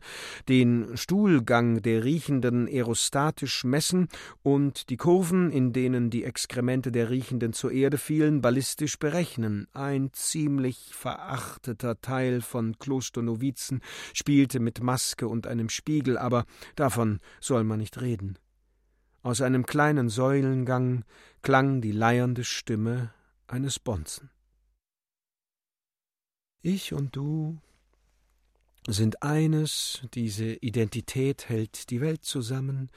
[0.49, 4.09] den Stuhlgang der Riechenden aerostatisch messen
[4.43, 9.69] und die Kurven, in denen die Exkremente Exkremente der Riechenden zur Erde fielen, ballistisch berechnen.
[9.75, 13.83] Ein ziemlich verachteter Teil von Klosternovizen
[14.15, 18.39] spielte mit Maske und einem Spiegel, aber davon soll man nicht reden.
[19.23, 21.05] Aus einem kleinen Säulengang
[21.43, 23.13] klang die leiernde Stimme
[23.47, 24.31] eines Bonzen.
[26.63, 27.59] Ich und du
[28.87, 32.91] sind eines, diese Identität hält die Welt zusammen,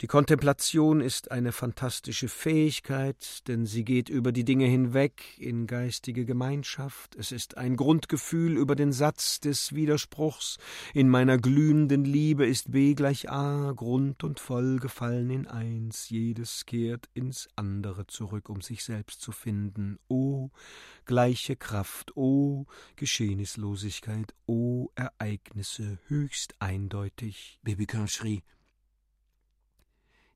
[0.00, 6.24] die Kontemplation ist eine fantastische Fähigkeit, denn sie geht über die Dinge hinweg in geistige
[6.24, 7.16] Gemeinschaft.
[7.16, 10.58] Es ist ein Grundgefühl über den Satz des Widerspruchs.
[10.94, 16.10] In meiner glühenden Liebe ist B gleich A, Grund und Folge fallen in eins.
[16.10, 19.98] Jedes kehrt ins andere zurück, um sich selbst zu finden.
[20.06, 20.50] O
[21.06, 27.58] gleiche Kraft, O Geschehnislosigkeit, O Ereignisse, höchst eindeutig.
[27.64, 28.44] Babykin schrie.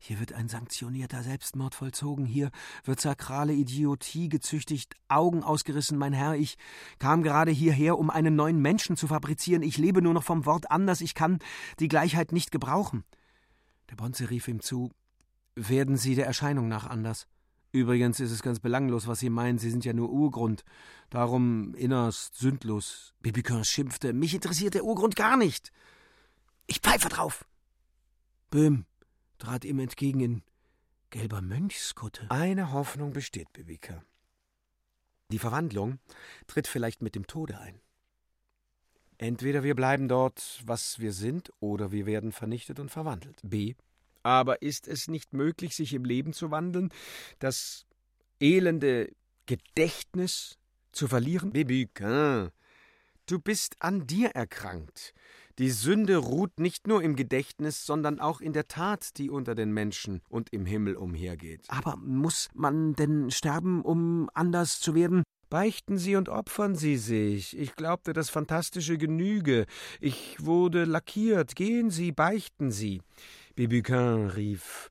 [0.05, 2.51] Hier wird ein sanktionierter Selbstmord vollzogen, hier
[2.83, 6.59] wird sakrale Idiotie gezüchtigt, Augen ausgerissen, mein Herr, ich
[6.99, 10.73] kam gerade hierher, um einen neuen Menschen zu fabrizieren, ich lebe nur noch vom Wort
[10.73, 11.39] anders, ich kann
[11.79, 13.05] die Gleichheit nicht gebrauchen.
[13.91, 14.91] Der Bonze rief ihm zu,
[15.55, 17.29] werden Sie der Erscheinung nach anders?
[17.71, 20.65] Übrigens ist es ganz belanglos, was Sie meinen, Sie sind ja nur Urgrund,
[21.11, 23.15] darum innerst sündlos.
[23.21, 25.71] Bibikin schimpfte, mich interessiert der Urgrund gar nicht.
[26.67, 27.45] Ich pfeife drauf.
[28.51, 28.85] Böhm,
[29.43, 30.43] trat ihm entgegen in
[31.11, 32.31] gelber Mönchskutte.
[32.31, 34.05] Eine Hoffnung besteht, Bewika.
[35.33, 35.99] Die Verwandlung
[36.47, 37.81] tritt vielleicht mit dem Tode ein.
[39.19, 43.41] Entweder wir bleiben dort, was wir sind, oder wir werden vernichtet und verwandelt.
[43.43, 43.75] B.
[44.23, 46.91] Aber ist es nicht möglich, sich im Leben zu wandeln,
[47.41, 47.85] das
[48.39, 49.13] elende
[49.47, 50.57] Gedächtnis
[50.93, 51.53] zu verlieren?
[51.53, 52.53] Bebuquin,
[53.27, 55.15] du bist an dir erkrankt.
[55.63, 59.71] Die Sünde ruht nicht nur im Gedächtnis, sondern auch in der Tat, die unter den
[59.71, 61.67] Menschen und im Himmel umhergeht.
[61.69, 65.23] Aber muss man denn sterben, um anders zu werden?
[65.51, 67.57] Beichten Sie und opfern Sie sich.
[67.57, 69.67] Ich glaubte, das Fantastische genüge.
[70.01, 71.55] Ich wurde lackiert.
[71.55, 73.01] Gehen Sie, beichten Sie.
[73.55, 74.91] Bibuquin rief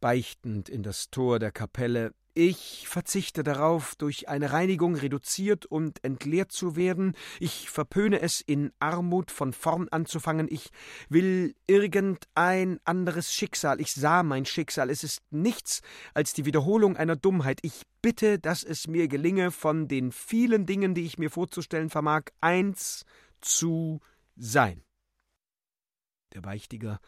[0.00, 2.12] beichtend in das Tor der Kapelle.
[2.40, 7.16] Ich verzichte darauf, durch eine Reinigung reduziert und entleert zu werden.
[7.40, 10.46] Ich verpöne es, in Armut von vorn anzufangen.
[10.48, 10.70] Ich
[11.08, 13.80] will irgendein anderes Schicksal.
[13.80, 14.88] Ich sah mein Schicksal.
[14.88, 15.82] Es ist nichts
[16.14, 17.58] als die Wiederholung einer Dummheit.
[17.62, 22.26] Ich bitte, dass es mir gelinge, von den vielen Dingen, die ich mir vorzustellen vermag,
[22.40, 23.04] eins
[23.40, 23.98] zu
[24.36, 24.84] sein.
[26.34, 27.00] Der Beichtiger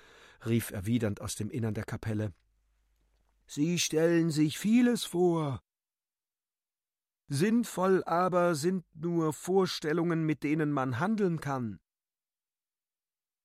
[0.44, 2.32] rief erwidernd aus dem Innern der Kapelle.
[3.52, 5.60] Sie stellen sich vieles vor.
[7.26, 11.80] Sinnvoll aber sind nur Vorstellungen, mit denen man handeln kann.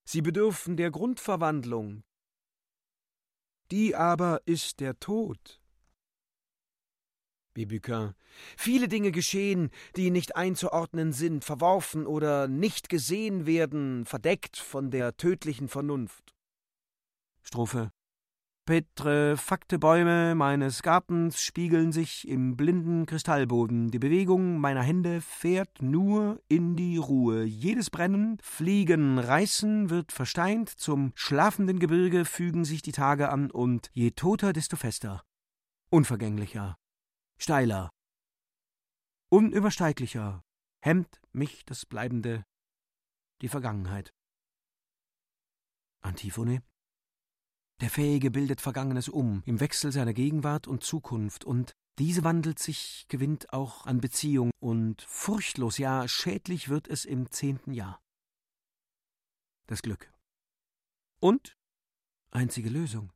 [0.04, 2.04] Sie bedürfen der Grundverwandlung.
[3.72, 5.60] Die aber ist der Tod.
[7.54, 8.14] Bibuquin.
[8.56, 15.16] Viele Dinge geschehen, die nicht einzuordnen sind, verworfen oder nicht gesehen werden, verdeckt von der
[15.16, 16.36] tödlichen Vernunft.
[17.42, 17.90] Strophe
[18.66, 23.92] Petrefakte Bäume meines Gartens spiegeln sich im blinden Kristallboden.
[23.92, 27.44] Die Bewegung meiner Hände fährt nur in die Ruhe.
[27.44, 30.68] Jedes Brennen, Fliegen, Reißen wird versteint.
[30.68, 35.22] Zum schlafenden Gebirge fügen sich die Tage an und je toter, desto fester.
[35.90, 36.76] Unvergänglicher.
[37.38, 37.92] Steiler.
[39.28, 40.42] Unübersteiglicher.
[40.80, 42.44] Hemmt mich das Bleibende.
[43.42, 44.12] Die Vergangenheit.
[46.00, 46.62] Antiphone
[47.80, 53.06] der Fähige bildet Vergangenes um, im Wechsel seiner Gegenwart und Zukunft, und diese wandelt sich,
[53.08, 58.00] gewinnt auch an Beziehung, und furchtlos, ja schädlich wird es im zehnten Jahr.
[59.66, 60.12] Das Glück.
[61.20, 61.56] Und
[62.30, 63.12] einzige Lösung.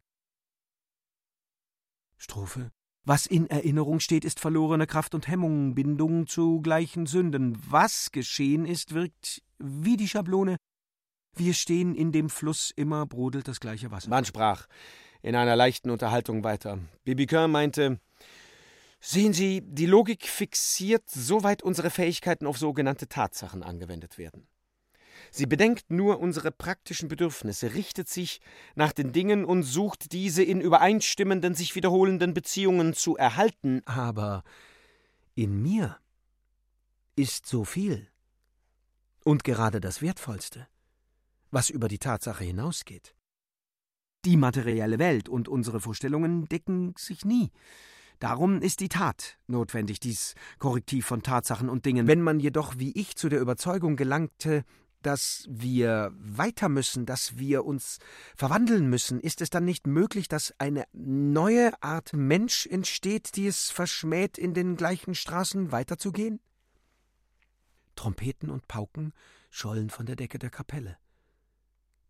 [2.16, 2.70] Strophe.
[3.05, 7.59] Was in Erinnerung steht, ist verlorene Kraft und Hemmung, Bindung zu gleichen Sünden.
[7.70, 10.57] Was geschehen ist, wirkt wie die Schablone
[11.35, 14.11] wir stehen in dem Fluss, immer brodelt das gleiche Wasser.
[14.11, 14.66] Man sprach
[15.23, 16.79] in einer leichten Unterhaltung weiter.
[17.05, 18.01] Bibiquin meinte,
[19.03, 24.47] Sehen Sie, die Logik fixiert, soweit unsere Fähigkeiten auf sogenannte Tatsachen angewendet werden.
[25.31, 28.40] Sie bedenkt nur unsere praktischen Bedürfnisse, richtet sich
[28.75, 33.81] nach den Dingen und sucht diese in übereinstimmenden, sich wiederholenden Beziehungen zu erhalten.
[33.87, 34.45] Aber
[35.35, 35.99] in mir
[37.16, 38.07] ist so viel
[39.25, 40.66] und gerade das Wertvollste
[41.51, 43.15] was über die Tatsache hinausgeht.
[44.25, 47.51] Die materielle Welt und unsere Vorstellungen decken sich nie.
[48.19, 52.07] Darum ist die Tat notwendig, dies Korrektiv von Tatsachen und Dingen.
[52.07, 54.65] Wenn man jedoch wie ich zu der Überzeugung gelangte,
[55.01, 57.99] dass wir weiter müssen, dass wir uns
[58.37, 63.71] verwandeln müssen, ist es dann nicht möglich, dass eine neue Art Mensch entsteht, die es
[63.71, 66.41] verschmäht, in den gleichen Straßen weiterzugehen?
[67.97, 69.15] Trompeten und Pauken
[69.51, 70.99] schollen von der Decke der Kapelle.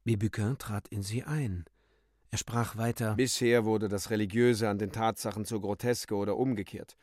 [0.04, 1.64] Bibuquin trat in sie ein.
[2.30, 6.96] Er sprach weiter Bisher wurde das Religiöse an den Tatsachen zur Groteske oder umgekehrt.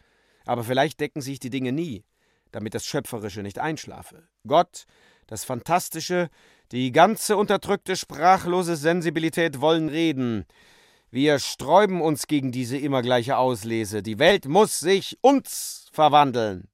[0.45, 2.05] Aber vielleicht decken sich die Dinge nie,
[2.51, 4.27] damit das Schöpferische nicht einschlafe.
[4.47, 4.85] Gott,
[5.27, 6.29] das Fantastische,
[6.71, 10.45] die ganze unterdrückte sprachlose Sensibilität wollen reden.
[11.11, 14.01] Wir sträuben uns gegen diese immer gleiche Auslese.
[14.01, 16.69] Die Welt muss sich uns verwandeln.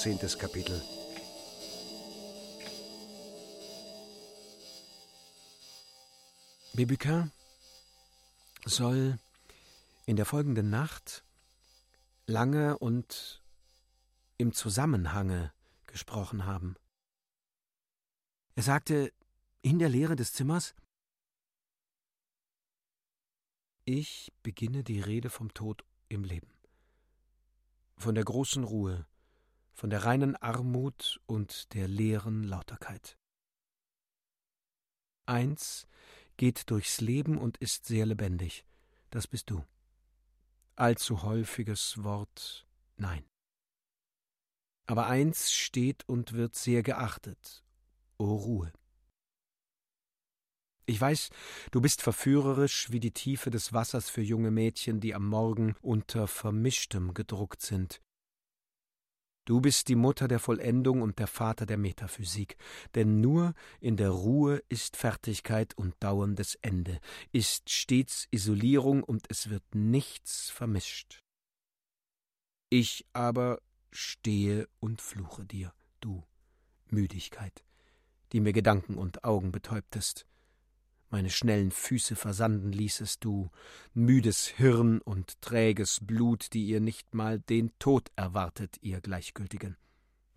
[0.00, 0.38] 15.
[0.38, 0.80] Kapitel
[6.72, 7.30] Bibuquin
[8.64, 9.18] soll
[10.06, 11.22] in der folgenden Nacht
[12.26, 13.44] lange und
[14.38, 15.52] im Zusammenhange
[15.86, 16.76] gesprochen haben.
[18.54, 19.12] Er sagte
[19.60, 20.74] in der Leere des Zimmers
[23.84, 26.54] Ich beginne die Rede vom Tod im Leben,
[27.98, 29.06] von der großen Ruhe,
[29.72, 33.18] von der reinen Armut und der leeren Lauterkeit.
[35.26, 35.86] Eins
[36.36, 38.64] geht durchs Leben und ist sehr lebendig,
[39.10, 39.64] das bist du.
[40.76, 42.66] Allzu häufiges Wort
[43.00, 43.24] Nein.
[44.86, 47.64] Aber eins steht und wird sehr geachtet,
[48.18, 48.72] o Ruhe.
[50.84, 51.30] Ich weiß,
[51.70, 56.26] du bist verführerisch wie die Tiefe des Wassers für junge Mädchen, die am Morgen unter
[56.26, 58.02] Vermischtem gedruckt sind,
[59.44, 62.56] Du bist die Mutter der Vollendung und der Vater der Metaphysik,
[62.94, 67.00] denn nur in der Ruhe ist Fertigkeit und dauerndes Ende,
[67.32, 71.22] ist stets Isolierung und es wird nichts vermischt.
[72.68, 76.22] Ich aber stehe und fluche dir, du
[76.86, 77.64] Müdigkeit,
[78.32, 80.26] die mir Gedanken und Augen betäubtest
[81.10, 83.50] meine schnellen Füße versanden ließest du,
[83.94, 89.76] müdes Hirn und träges Blut, die ihr nicht mal den Tod erwartet, ihr Gleichgültigen.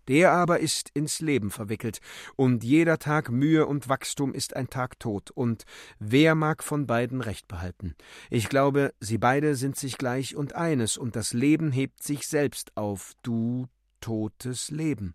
[0.08, 2.00] Der aber ist ins Leben verwickelt,
[2.36, 5.64] und jeder Tag Mühe und Wachstum ist ein Tag Tod, und
[5.98, 7.94] wer mag von beiden Recht behalten?
[8.28, 12.76] Ich glaube, sie beide sind sich gleich und eines, und das Leben hebt sich selbst
[12.76, 13.66] auf, du
[14.00, 15.14] totes Leben.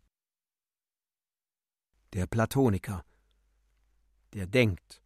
[2.14, 3.06] Der Platoniker,
[4.34, 5.04] der denkt,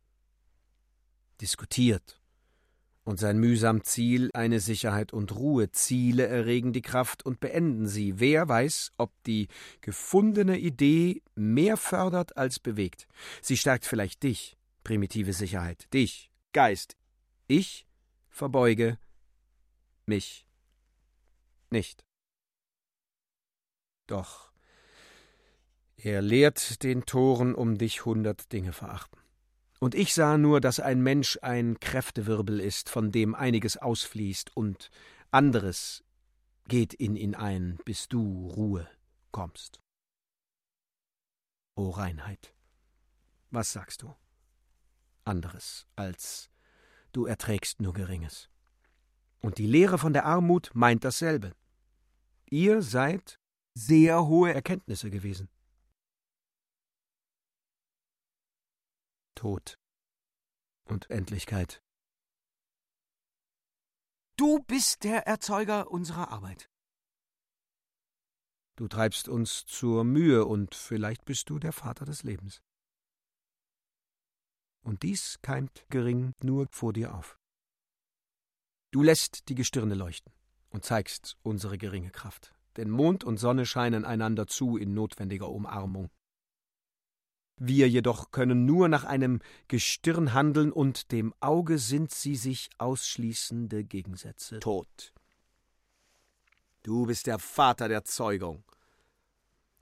[1.41, 2.19] diskutiert.
[3.05, 5.71] Und sein mühsam Ziel eine Sicherheit und Ruhe.
[5.71, 8.19] Ziele erregen die Kraft und beenden sie.
[8.19, 9.49] Wer weiß, ob die
[9.81, 13.07] gefundene Idee mehr fördert als bewegt.
[13.41, 16.95] Sie stärkt vielleicht dich, primitive Sicherheit, dich, Geist.
[17.47, 17.85] Ich
[18.29, 18.97] verbeuge
[20.05, 20.47] mich
[21.71, 22.05] nicht.
[24.07, 24.53] Doch
[25.97, 29.22] er lehrt den Toren um dich hundert Dinge verachten.
[29.83, 34.89] Und ich sah nur, dass ein Mensch ein Kräftewirbel ist, von dem einiges ausfließt, und
[35.29, 36.05] anderes
[36.69, 38.87] geht in ihn ein, bis du Ruhe
[39.33, 39.81] kommst.
[41.75, 42.55] O Reinheit,
[43.51, 44.15] was sagst du?
[45.25, 46.49] Anderes als
[47.11, 48.49] du erträgst nur Geringes.
[49.41, 51.51] Und die Lehre von der Armut meint dasselbe.
[52.49, 53.37] Ihr seid
[53.73, 55.49] sehr hohe Erkenntnisse gewesen.
[59.35, 59.77] Tod
[60.85, 61.81] und Endlichkeit.
[64.35, 66.69] Du bist der Erzeuger unserer Arbeit.
[68.75, 72.63] Du treibst uns zur Mühe und vielleicht bist du der Vater des Lebens.
[74.83, 77.39] Und dies keimt gering nur vor dir auf.
[78.91, 80.33] Du lässt die Gestirne leuchten
[80.69, 86.09] und zeigst unsere geringe Kraft, denn Mond und Sonne scheinen einander zu in notwendiger Umarmung.
[87.57, 93.83] Wir jedoch können nur nach einem Gestirn handeln, und dem Auge sind sie sich ausschließende
[93.83, 94.59] Gegensätze.
[94.59, 95.13] Tod.
[96.81, 98.63] Du bist der Vater der Zeugung.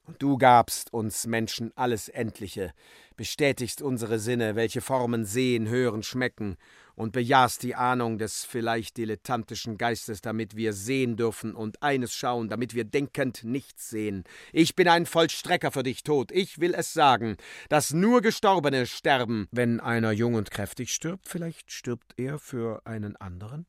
[0.04, 2.74] Und du gabst uns Menschen alles Endliche,
[3.16, 6.58] bestätigst unsere Sinne, welche Formen sehen, hören, schmecken,
[7.02, 12.48] und bejahst die Ahnung des vielleicht dilettantischen Geistes, damit wir sehen dürfen und eines schauen,
[12.48, 14.24] damit wir denkend nichts sehen.
[14.54, 16.32] Ich bin ein Vollstrecker für dich, Tod.
[16.32, 17.38] Ich will es sagen,
[17.70, 19.48] dass nur Gestorbene sterben.
[19.52, 23.66] Wenn einer jung und kräftig stirbt, vielleicht stirbt er für einen anderen?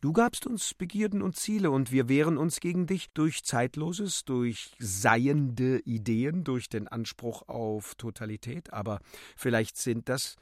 [0.00, 4.76] Du gabst uns Begierden und Ziele, und wir wehren uns gegen dich durch Zeitloses, durch
[4.78, 9.00] seiende Ideen, durch den Anspruch auf Totalität, aber
[9.36, 10.36] vielleicht sind das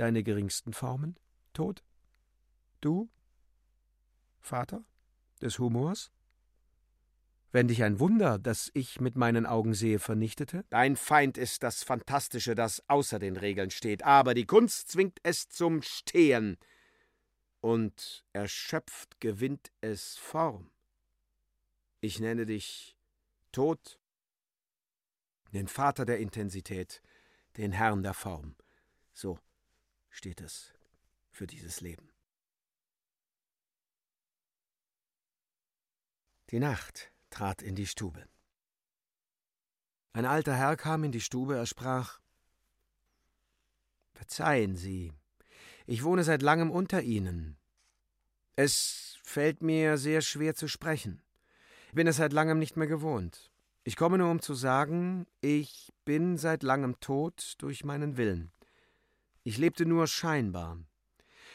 [0.00, 1.18] deine geringsten Formen,
[1.52, 1.84] Tod?
[2.80, 3.08] Du,
[4.40, 4.84] Vater
[5.40, 6.12] des Humors?
[7.50, 10.64] Wenn dich ein Wunder, das ich mit meinen Augen sehe, vernichtete?
[10.68, 15.48] Dein Feind ist das Fantastische, das außer den Regeln steht, aber die Kunst zwingt es
[15.48, 16.58] zum Stehen
[17.60, 20.70] und erschöpft gewinnt es Form.
[22.00, 22.96] Ich nenne dich
[23.50, 23.98] Tod,
[25.52, 27.02] den Vater der Intensität,
[27.56, 28.54] den Herrn der Form.
[29.12, 29.38] So
[30.18, 30.74] steht es
[31.30, 32.10] für dieses Leben.
[36.50, 38.26] Die Nacht trat in die Stube.
[40.12, 42.18] Ein alter Herr kam in die Stube, er sprach
[44.12, 45.12] Verzeihen Sie,
[45.86, 47.56] ich wohne seit langem unter Ihnen.
[48.56, 51.22] Es fällt mir sehr schwer zu sprechen.
[51.90, 53.52] Ich bin es seit langem nicht mehr gewohnt.
[53.84, 58.50] Ich komme nur, um zu sagen, ich bin seit langem tot durch meinen Willen.
[59.48, 60.78] Ich lebte nur scheinbar.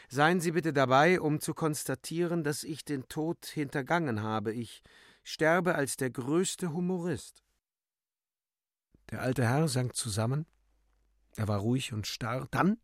[0.08, 4.52] Seien Sie bitte dabei, um zu konstatieren, dass ich den Tod hintergangen habe.
[4.52, 4.82] Ich
[5.22, 7.44] sterbe als der größte Humorist.
[9.12, 10.44] Der alte Herr sank zusammen.
[11.36, 12.48] Er war ruhig und starr.
[12.50, 12.78] Dann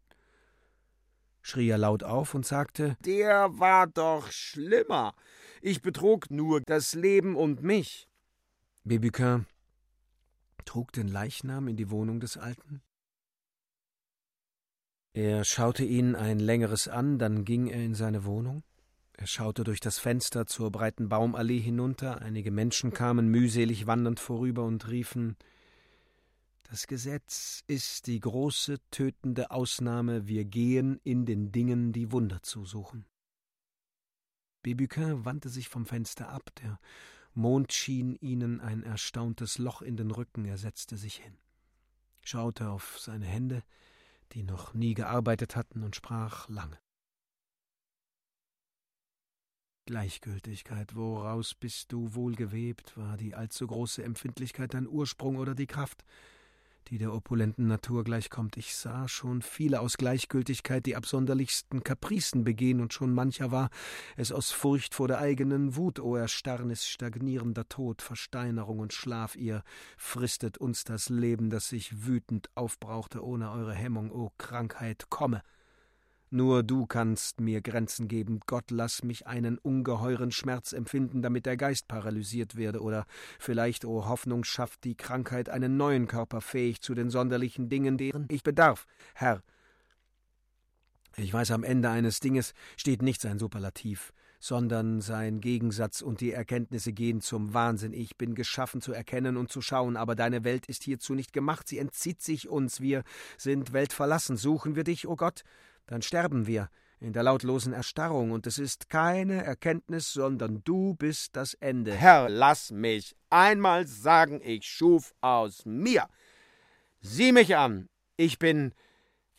[1.43, 5.17] schrie er laut auf und sagte Der war doch schlimmer.
[5.61, 8.09] Ich betrog nur das Leben und mich.
[8.85, 9.47] Bébuquin
[10.65, 12.81] trug den Leichnam in die Wohnung des Alten.
[15.13, 18.63] Er schaute ihn ein längeres an, dann ging er in seine Wohnung.
[19.13, 24.65] Er schaute durch das Fenster zur breiten Baumallee hinunter, einige Menschen kamen mühselig wandernd vorüber
[24.65, 25.37] und riefen
[26.71, 32.65] das Gesetz ist die große tötende Ausnahme, wir gehen in den Dingen die Wunder zu
[32.65, 33.07] suchen.
[34.63, 36.79] Bébuquin wandte sich vom Fenster ab, der
[37.35, 41.37] Mond schien ihnen ein erstauntes Loch in den Rücken, er setzte sich hin,
[42.23, 43.65] schaute auf seine Hände,
[44.33, 46.79] die noch nie gearbeitet hatten, und sprach lange.
[49.87, 55.67] Gleichgültigkeit, woraus bist du wohl gewebt, war die allzu große Empfindlichkeit dein Ursprung oder die
[55.67, 56.05] Kraft,
[56.89, 58.57] die der opulenten Natur gleichkommt.
[58.57, 63.71] Ich sah schon viele aus Gleichgültigkeit die absonderlichsten Kapricen begehen, und schon mancher war
[64.17, 69.63] es aus Furcht vor der eigenen Wut, o Erstarrnis, stagnierender Tod, Versteinerung und Schlaf, ihr
[69.97, 75.43] fristet uns das Leben, das sich wütend aufbrauchte ohne eure Hemmung, o Krankheit, komme!
[76.33, 78.39] Nur du kannst mir Grenzen geben.
[78.47, 82.83] Gott, lass mich einen ungeheuren Schmerz empfinden, damit der Geist paralysiert werde.
[82.83, 83.05] Oder
[83.41, 87.99] vielleicht, o oh Hoffnung, schafft die Krankheit einen neuen Körper fähig zu den sonderlichen Dingen,
[87.99, 88.87] deren ich bedarf.
[89.15, 89.43] Herr,
[91.17, 96.31] ich weiß, am Ende eines Dinges steht nicht sein Superlativ, sondern sein Gegensatz und die
[96.31, 97.93] Erkenntnisse gehen zum Wahnsinn.
[97.93, 101.67] Ich bin geschaffen zu erkennen und zu schauen, aber deine Welt ist hierzu nicht gemacht.
[101.67, 102.81] Sie entzieht sich uns.
[102.81, 103.03] Wir
[103.37, 104.37] sind weltverlassen.
[104.37, 105.43] Suchen wir dich, o oh Gott?
[105.87, 106.71] Dann sterben wir
[107.01, 111.95] in der lautlosen Erstarrung, und es ist keine Erkenntnis, sondern du bist das Ende.
[111.95, 116.09] Herr, lass mich einmal sagen, ich schuf aus mir.
[117.01, 118.75] Sieh mich an, ich bin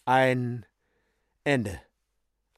[0.05, 0.65] ein
[1.43, 1.79] Ende.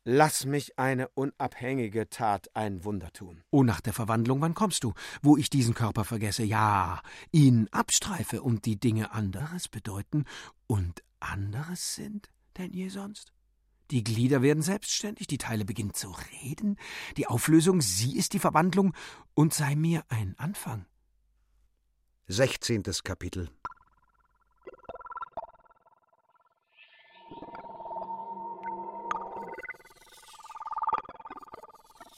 [0.06, 3.44] Lass mich eine unabhängige Tat ein Wunder tun.
[3.52, 4.94] Oh, nach der Verwandlung, wann kommst du?
[5.22, 10.26] Wo ich diesen Körper vergesse, ja, ihn abstreife und die Dinge anderes bedeuten
[10.68, 13.33] und anderes sind denn je sonst?
[13.94, 16.80] Die Glieder werden selbstständig, die Teile beginnen zu reden,
[17.16, 18.96] die Auflösung, sie ist die Verwandlung
[19.36, 20.88] und sei mir ein Anfang.
[22.26, 23.52] Sechzehntes Kapitel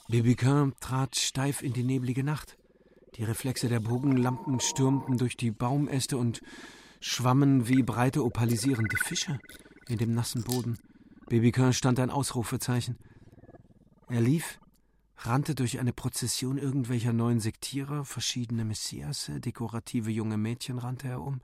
[0.08, 2.56] Bibiquin trat steif in die neblige Nacht.
[3.16, 6.40] Die Reflexe der Bogenlampen stürmten durch die Baumäste und
[7.00, 9.38] schwammen wie breite opalisierende Fische
[9.88, 10.78] in dem nassen Boden.
[11.28, 12.98] Babycurn stand ein Ausrufezeichen.
[14.08, 14.60] Er lief,
[15.16, 21.40] rannte durch eine Prozession irgendwelcher neuen Sektierer, verschiedene Messiasse, dekorative junge Mädchen rannte er um.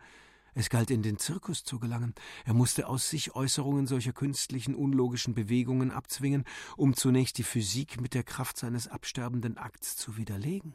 [0.55, 2.14] Es galt, in den Zirkus zu gelangen.
[2.45, 6.45] Er musste aus sich Äußerungen solcher künstlichen, unlogischen Bewegungen abzwingen,
[6.76, 10.74] um zunächst die Physik mit der Kraft seines absterbenden Akts zu widerlegen.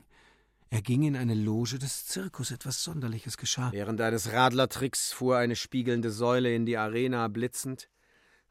[0.69, 3.71] Er ging in eine Loge des Zirkus, etwas Sonderliches geschah.
[3.71, 7.87] Während eines Radlertricks fuhr eine spiegelnde Säule in die Arena blitzend.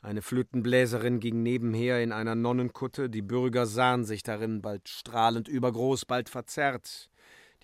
[0.07, 6.05] Eine Flötenbläserin ging nebenher in einer Nonnenkutte, die Bürger sahen sich darin, bald strahlend übergroß,
[6.05, 7.11] bald verzerrt.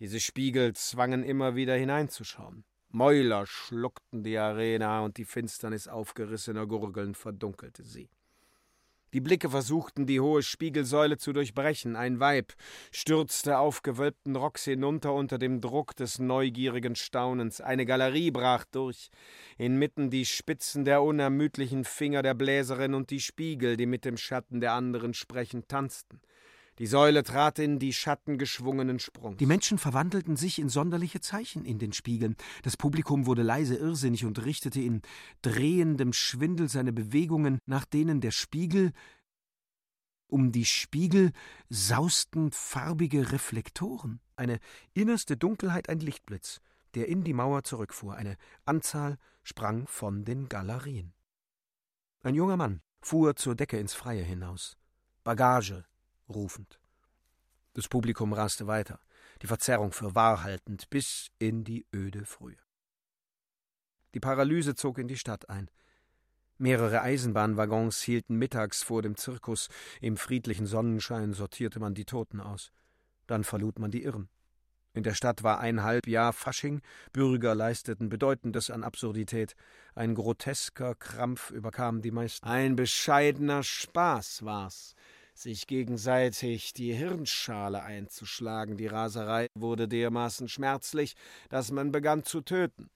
[0.00, 2.64] Diese Spiegel zwangen immer wieder hineinzuschauen.
[2.88, 8.10] Mäuler schluckten die Arena, und die Finsternis aufgerissener Gurgeln verdunkelte sie.
[9.12, 11.96] Die Blicke versuchten, die hohe Spiegelsäule zu durchbrechen.
[11.96, 12.54] Ein Weib
[12.90, 17.60] stürzte aufgewölbten Rocks hinunter unter dem Druck des neugierigen Staunens.
[17.60, 19.10] Eine Galerie brach durch.
[19.58, 24.60] Inmitten die Spitzen der unermüdlichen Finger der Bläserin und die Spiegel, die mit dem Schatten
[24.60, 26.20] der anderen sprechend tanzten.
[26.78, 29.36] Die Säule trat in die schattengeschwungenen Sprung.
[29.36, 32.34] Die Menschen verwandelten sich in sonderliche Zeichen in den Spiegeln.
[32.62, 35.02] Das Publikum wurde leise irrsinnig und richtete in
[35.42, 38.92] drehendem Schwindel seine Bewegungen nach denen der Spiegel.
[40.28, 41.32] Um die Spiegel
[41.68, 44.20] sausten farbige Reflektoren.
[44.34, 44.58] Eine
[44.94, 46.62] innerste Dunkelheit, ein Lichtblitz,
[46.94, 48.14] der in die Mauer zurückfuhr.
[48.14, 51.12] Eine Anzahl sprang von den Galerien.
[52.22, 54.78] Ein junger Mann fuhr zur Decke ins Freie hinaus.
[55.22, 55.84] Bagage
[56.32, 56.80] rufend.
[57.74, 59.00] Das Publikum raste weiter,
[59.40, 62.56] die Verzerrung für wahr haltend, bis in die öde Frühe.
[64.14, 65.70] Die Paralyse zog in die Stadt ein.
[66.58, 69.68] Mehrere Eisenbahnwaggons hielten mittags vor dem Zirkus.
[70.00, 72.72] Im friedlichen Sonnenschein sortierte man die Toten aus.
[73.26, 74.28] Dann verlud man die Irren.
[74.94, 79.56] In der Stadt war ein halb Jahr Fasching, Bürger leisteten Bedeutendes an Absurdität.
[79.94, 82.46] Ein grotesker Krampf überkam die meisten.
[82.46, 84.94] Ein bescheidener Spaß war's,
[85.42, 88.76] sich gegenseitig die Hirnschale einzuschlagen.
[88.76, 91.14] Die Raserei wurde dermaßen schmerzlich,
[91.50, 92.90] dass man begann zu töten.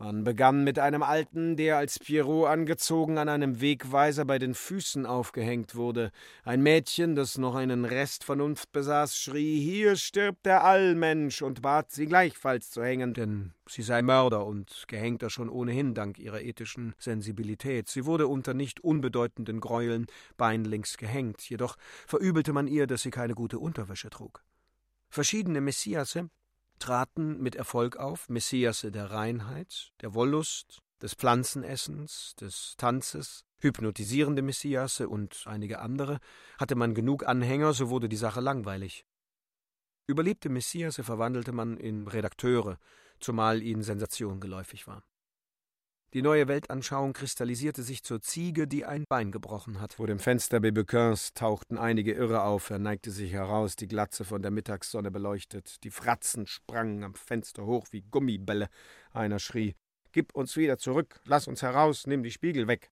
[0.00, 5.06] Man begann mit einem Alten, der als Pierrot angezogen an einem Wegweiser bei den Füßen
[5.06, 6.12] aufgehängt wurde.
[6.44, 11.90] Ein Mädchen, das noch einen Rest Vernunft besaß, schrie: Hier stirbt der Allmensch und bat
[11.90, 16.94] sie gleichfalls zu hängen, denn sie sei Mörder und Gehängter schon ohnehin dank ihrer ethischen
[17.00, 17.88] Sensibilität.
[17.88, 21.76] Sie wurde unter nicht unbedeutenden Gräueln beinlings gehängt, jedoch
[22.06, 24.44] verübelte man ihr, dass sie keine gute Unterwäsche trug.
[25.10, 26.30] Verschiedene Messiasse
[26.78, 35.08] traten mit Erfolg auf, Messiasse der Reinheit, der Wollust, des Pflanzenessens, des Tanzes, hypnotisierende Messiasse
[35.08, 36.18] und einige andere.
[36.58, 39.04] Hatte man genug Anhänger, so wurde die Sache langweilig.
[40.06, 42.78] Überlebte Messiasse verwandelte man in Redakteure,
[43.20, 45.02] zumal ihnen Sensation geläufig war.
[46.14, 49.92] Die neue Weltanschauung kristallisierte sich zur Ziege, die ein Bein gebrochen hat.
[49.94, 52.70] Vor dem Fenster Bebequins tauchten einige Irre auf.
[52.70, 55.84] Er neigte sich heraus, die Glatze von der Mittagssonne beleuchtet.
[55.84, 58.70] Die Fratzen sprangen am Fenster hoch wie Gummibälle.
[59.12, 59.74] Einer schrie:
[60.12, 62.90] Gib uns wieder zurück, lass uns heraus, nimm die Spiegel weg.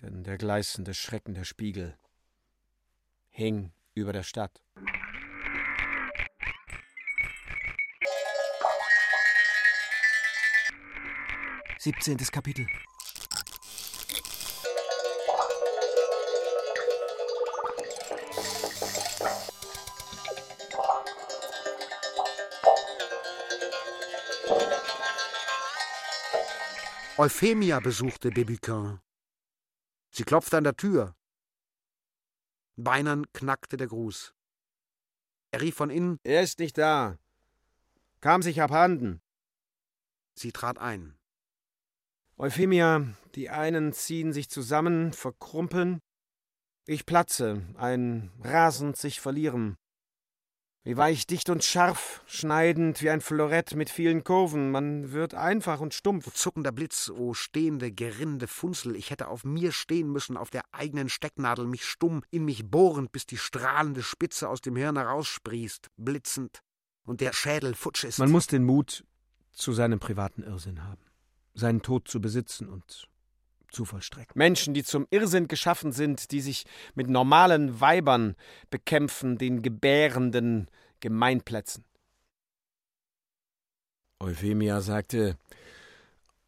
[0.00, 1.98] Denn der gleißende Schrecken der Spiegel
[3.28, 4.62] hing über der Stadt.
[11.86, 12.16] 17.
[12.32, 12.66] Kapitel
[27.18, 28.98] Euphemia besuchte Bebuquin.
[30.10, 31.14] Sie klopfte an der Tür.
[32.74, 34.34] Beinern knackte der Gruß.
[35.52, 37.16] Er rief von innen: Er ist nicht da.
[38.20, 39.22] Kam sich abhanden.
[40.34, 41.16] Sie trat ein.
[42.38, 46.00] Euphemia, die einen ziehen sich zusammen, verkrumpeln.
[46.84, 49.76] Ich platze, ein rasend sich verlieren.
[50.84, 54.70] Wie weich, dicht und scharf, schneidend wie ein Florett mit vielen Kurven.
[54.70, 56.26] Man wird einfach und stumpf.
[56.26, 60.62] O zuckender Blitz, o stehende, gerinnende Funzel, ich hätte auf mir stehen müssen, auf der
[60.72, 65.88] eigenen Stecknadel, mich stumm, in mich bohrend, bis die strahlende Spitze aus dem Hirn heraussprießt,
[65.96, 66.60] blitzend,
[67.02, 68.18] und der Schädel futsch ist.
[68.18, 69.04] Man muss den Mut
[69.52, 71.05] zu seinem privaten Irrsinn haben
[71.56, 73.08] seinen Tod zu besitzen und
[73.72, 74.38] zu vollstrecken.
[74.38, 78.36] Menschen, die zum Irrsinn geschaffen sind, die sich mit normalen Weibern
[78.70, 81.84] bekämpfen, den gebärenden Gemeinplätzen.
[84.20, 85.36] Euphemia sagte,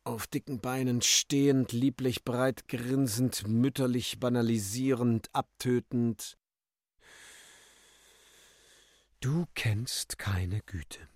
[0.04, 6.38] auf dicken Beinen stehend, lieblich breit grinsend, mütterlich banalisierend, abtötend.
[9.20, 11.07] Du kennst keine Güte.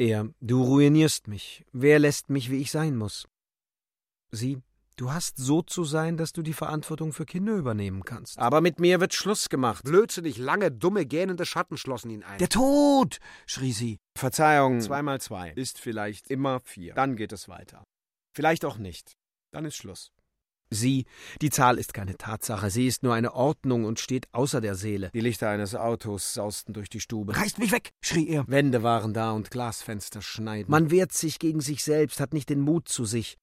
[0.00, 1.62] Er, du ruinierst mich.
[1.72, 3.28] Wer lässt mich, wie ich sein muss?
[4.30, 4.62] Sie,
[4.96, 8.38] du hast so zu sein, dass du die Verantwortung für Kinder übernehmen kannst.
[8.38, 9.84] Aber mit mir wird Schluss gemacht.
[9.84, 12.38] Blödsinnig lange, dumme, gähnende Schatten schlossen ihn ein.
[12.38, 13.18] Der Tod!
[13.44, 13.98] schrie sie.
[14.16, 16.94] Verzeihung, zweimal zwei ist vielleicht immer vier.
[16.94, 17.84] Dann geht es weiter.
[18.32, 19.18] Vielleicht auch nicht.
[19.50, 20.12] Dann ist Schluss.
[20.70, 21.04] Sie,
[21.42, 25.10] die Zahl ist keine Tatsache, sie ist nur eine Ordnung und steht außer der Seele.
[25.12, 27.36] Die Lichter eines Autos sausten durch die Stube.
[27.36, 28.44] Reißt mich weg, schrie er.
[28.46, 30.70] Wände waren da und Glasfenster schneiden.
[30.70, 33.36] Man wehrt sich gegen sich selbst, hat nicht den Mut zu sich.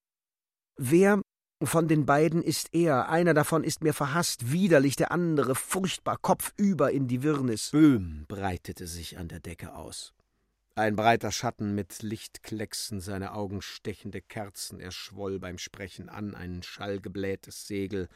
[0.78, 1.22] Wer
[1.64, 3.10] von den beiden ist er?
[3.10, 7.72] Einer davon ist mir verhasst, widerlich, der andere furchtbar, kopfüber in die Wirrnis.
[7.72, 10.14] Böhm breitete sich an der Decke aus.
[10.78, 16.62] Ein breiter Schatten mit Lichtklecksen, seine Augen stechende Kerzen, er schwoll beim Sprechen an, ein
[16.62, 18.08] schallgeblähtes Segel.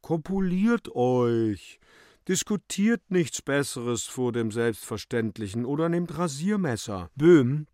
[0.00, 1.78] Kopuliert euch!
[2.26, 7.08] Diskutiert nichts Besseres vor dem Selbstverständlichen oder nehmt Rasiermesser.
[7.14, 7.68] Böhm,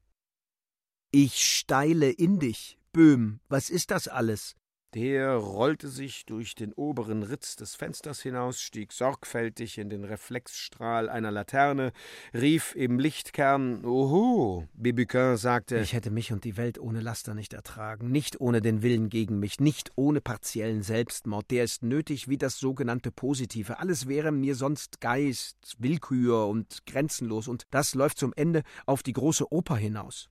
[1.11, 2.79] ich steile in dich.
[2.93, 4.57] Böhm, was ist das alles?
[4.95, 11.11] Der rollte sich durch den oberen Ritz des Fensters hinaus, stieg sorgfältig in den Reflexstrahl
[11.11, 11.93] einer Laterne,
[12.33, 14.67] rief im Lichtkern Oho.
[14.73, 18.81] Bibiquin sagte Ich hätte mich und die Welt ohne Laster nicht ertragen, nicht ohne den
[18.81, 21.51] Willen gegen mich, nicht ohne partiellen Selbstmord.
[21.51, 23.81] Der ist nötig wie das sogenannte Positive.
[23.81, 29.13] Alles wäre mir sonst Geist, Willkür und grenzenlos, und das läuft zum Ende auf die
[29.13, 30.31] große Oper hinaus.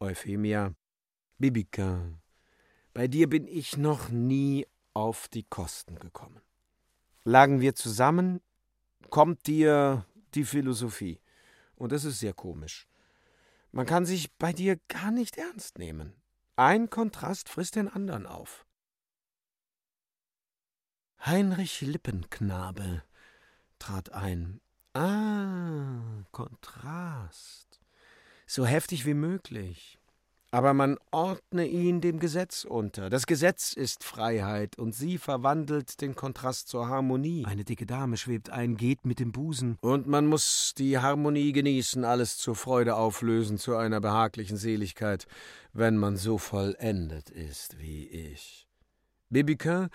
[0.00, 0.72] Euphemia,
[1.38, 2.22] Bibiquin,
[2.96, 6.40] bei dir bin ich noch nie auf die Kosten gekommen.
[7.24, 8.40] Lagen wir zusammen,
[9.10, 11.20] kommt dir die Philosophie.
[11.74, 12.88] Und das ist sehr komisch.
[13.70, 16.14] Man kann sich bei dir gar nicht ernst nehmen.
[16.56, 18.64] Ein Kontrast frisst den anderen auf.
[21.22, 23.02] Heinrich Lippenknabe
[23.78, 24.62] trat ein.
[24.94, 27.78] Ah, Kontrast.
[28.46, 29.98] So heftig wie möglich
[30.56, 33.10] aber man ordne ihn dem Gesetz unter.
[33.10, 37.44] Das Gesetz ist Freiheit, und sie verwandelt den Kontrast zur Harmonie.
[37.44, 39.76] Eine dicke Dame schwebt ein, geht mit dem Busen.
[39.82, 45.26] Und man muss die Harmonie genießen, alles zur Freude auflösen, zu einer behaglichen Seligkeit,
[45.74, 48.66] wenn man so vollendet ist wie ich.
[49.28, 49.90] Bibiquin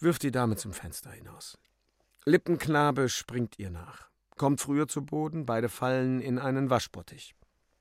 [0.00, 1.56] wirft die Dame zum Fenster hinaus.
[2.26, 7.34] Lippenknabe springt ihr nach, kommt früher zu Boden, beide fallen in einen Waschbottich.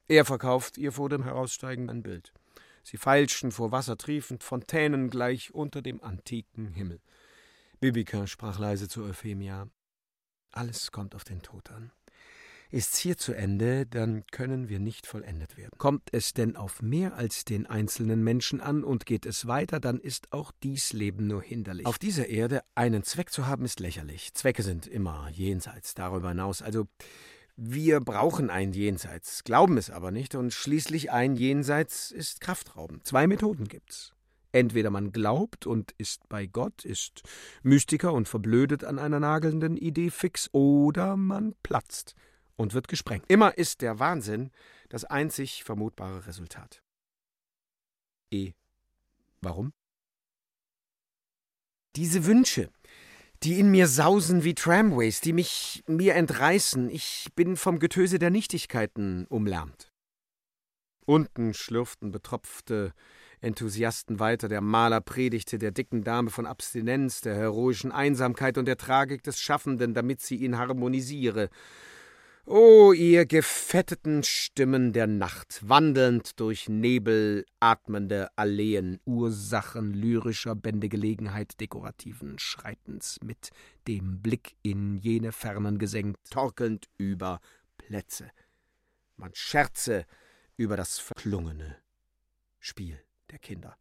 [0.07, 2.33] Er verkauft ihr vor dem Heraussteigen ein Bild.
[2.83, 6.99] Sie feilschen vor Wasser triefend, Fontänen gleich unter dem antiken Himmel.
[7.79, 9.69] Bibica sprach leise zu Euphemia.
[10.51, 11.91] Alles kommt auf den Tod an.
[12.69, 15.77] Ist's hier zu Ende, dann können wir nicht vollendet werden.
[15.77, 19.99] Kommt es denn auf mehr als den einzelnen Menschen an und geht es weiter, dann
[19.99, 21.85] ist auch dies Leben nur hinderlich.
[21.85, 24.33] Auf dieser Erde einen Zweck zu haben, ist lächerlich.
[24.33, 26.63] Zwecke sind immer jenseits, darüber hinaus.
[26.63, 26.87] Also
[27.55, 33.05] wir brauchen ein Jenseits, glauben es aber nicht, und schließlich ein Jenseits ist kraftraubend.
[33.05, 34.13] Zwei Methoden gibt's.
[34.51, 37.23] Entweder man glaubt und ist bei Gott, ist
[37.63, 42.15] Mystiker und verblödet an einer nagelnden Idee fix, oder man platzt
[42.55, 43.25] und wird gesprengt.
[43.27, 44.51] Immer ist der Wahnsinn
[44.89, 46.83] das einzig vermutbare Resultat.
[48.31, 48.53] E.
[49.41, 49.73] Warum?
[51.95, 52.71] Diese Wünsche,
[53.43, 56.89] die in mir sausen wie Tramways, die mich mir entreißen.
[56.89, 59.91] Ich bin vom Getöse der Nichtigkeiten umlärmt.
[61.05, 62.93] Unten schlürften betropfte
[63.41, 64.47] Enthusiasten weiter.
[64.47, 69.39] Der Maler predigte der dicken Dame von Abstinenz, der heroischen Einsamkeit und der Tragik des
[69.39, 71.49] Schaffenden, damit sie ihn harmonisiere.
[72.45, 82.37] O ihr gefetteten Stimmen der Nacht, wandelnd durch Nebel, atmende Alleen, Ursachen lyrischer Bändegelegenheit dekorativen
[82.39, 83.51] Schreitens, mit
[83.87, 87.39] dem Blick in jene Fernen gesenkt, torkelnd über
[87.77, 88.29] Plätze.
[89.15, 90.05] Man scherze
[90.57, 91.77] über das verklungene
[92.59, 92.99] Spiel
[93.31, 93.77] der Kinder.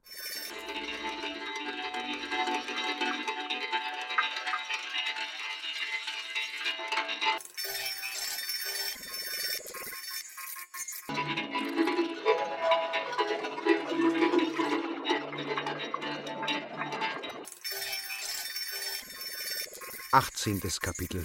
[20.14, 20.60] 18.
[20.82, 21.24] Kapitel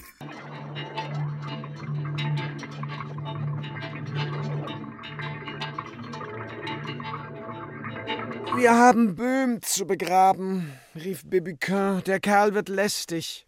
[8.56, 12.02] Wir haben Böhm zu begraben, rief Bibiquin.
[12.06, 13.46] Der Kerl wird lästig.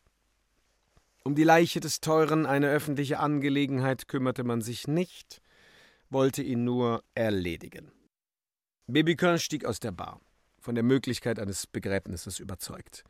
[1.23, 5.41] Um die Leiche des Teuren, eine öffentliche Angelegenheit, kümmerte man sich nicht,
[6.09, 7.93] wollte ihn nur erledigen.
[8.87, 10.19] Bibiquin stieg aus der Bar,
[10.59, 13.05] von der Möglichkeit eines Begräbnisses überzeugt.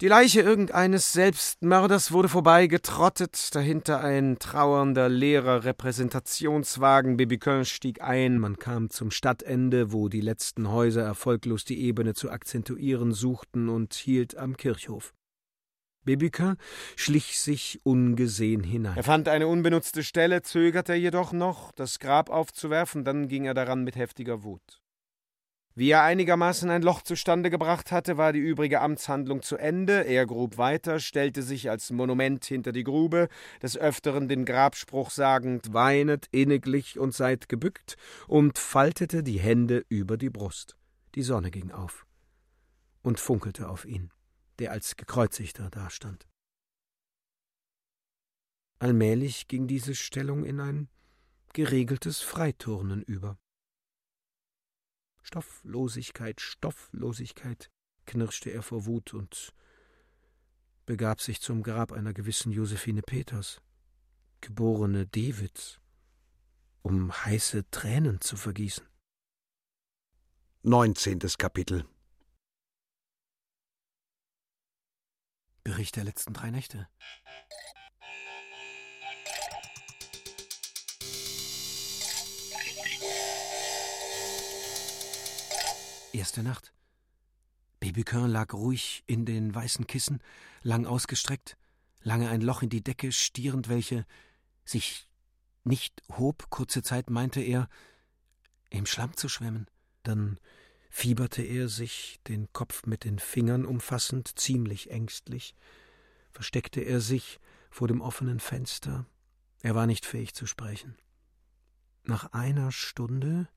[0.00, 7.16] Die Leiche irgendeines Selbstmörders wurde vorbeigetrottet, dahinter ein trauernder, leerer Repräsentationswagen.
[7.16, 12.30] Bibiquin stieg ein, man kam zum Stadtende, wo die letzten Häuser erfolglos die Ebene zu
[12.30, 15.14] akzentuieren suchten und hielt am Kirchhof.
[16.04, 16.54] Bibiquin
[16.94, 18.96] schlich sich ungesehen hinein.
[18.96, 23.82] Er fand eine unbenutzte Stelle, zögerte jedoch noch, das Grab aufzuwerfen, dann ging er daran
[23.82, 24.80] mit heftiger Wut.
[25.78, 30.04] Wie er einigermaßen ein Loch zustande gebracht hatte, war die übrige Amtshandlung zu Ende.
[30.04, 33.28] Er grub weiter, stellte sich als Monument hinter die Grube,
[33.62, 40.16] des Öfteren den Grabspruch sagend: Weinet inniglich und seid gebückt, und faltete die Hände über
[40.16, 40.76] die Brust.
[41.14, 42.06] Die Sonne ging auf
[43.02, 44.10] und funkelte auf ihn,
[44.58, 46.26] der als Gekreuzigter dastand.
[48.80, 50.88] Allmählich ging diese Stellung in ein
[51.52, 53.38] geregeltes Freiturnen über.
[55.28, 57.70] Stofflosigkeit, Stofflosigkeit,
[58.06, 59.52] knirschte er vor Wut und
[60.86, 63.60] begab sich zum Grab einer gewissen Josephine Peters,
[64.40, 65.80] geborene Davids,
[66.80, 68.88] um heiße Tränen zu vergießen.
[70.62, 71.86] Neunzehntes Kapitel
[75.62, 76.88] Bericht der letzten drei Nächte.
[86.12, 86.72] Erste Nacht.
[87.80, 90.20] Babyquin lag ruhig in den weißen Kissen,
[90.62, 91.56] lang ausgestreckt,
[92.02, 94.06] lange ein Loch in die Decke stierend, welche
[94.64, 95.08] sich
[95.64, 96.48] nicht hob.
[96.50, 97.68] Kurze Zeit meinte er,
[98.70, 99.66] im Schlamm zu schwimmen.
[100.02, 100.38] Dann
[100.88, 105.54] fieberte er sich, den Kopf mit den Fingern umfassend, ziemlich ängstlich,
[106.30, 107.38] versteckte er sich
[107.70, 109.06] vor dem offenen Fenster.
[109.62, 110.96] Er war nicht fähig zu sprechen.
[112.04, 113.48] Nach einer Stunde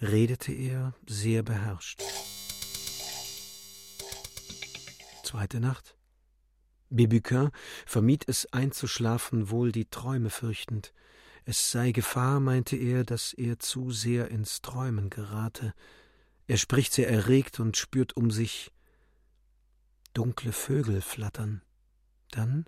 [0.00, 2.02] redete er sehr beherrscht.
[5.22, 5.96] Zweite Nacht.
[6.88, 7.50] Bébuquin
[7.84, 10.92] vermied es einzuschlafen, wohl die Träume fürchtend.
[11.44, 15.74] Es sei Gefahr, meinte er, dass er zu sehr ins Träumen gerate.
[16.46, 18.70] Er spricht sehr erregt und spürt um sich
[20.12, 21.62] dunkle Vögel flattern.
[22.30, 22.66] Dann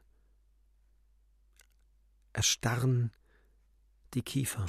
[2.33, 3.13] erstarren
[4.15, 4.67] die Kiefer.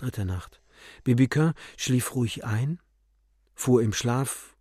[0.00, 0.62] Dritte Nacht.
[1.04, 2.80] Bibiquin schlief ruhig ein,
[3.54, 4.56] fuhr im Schlaf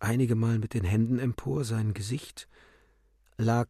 [0.00, 2.48] einigemal mit den Händen empor, sein Gesicht
[3.36, 3.68] lag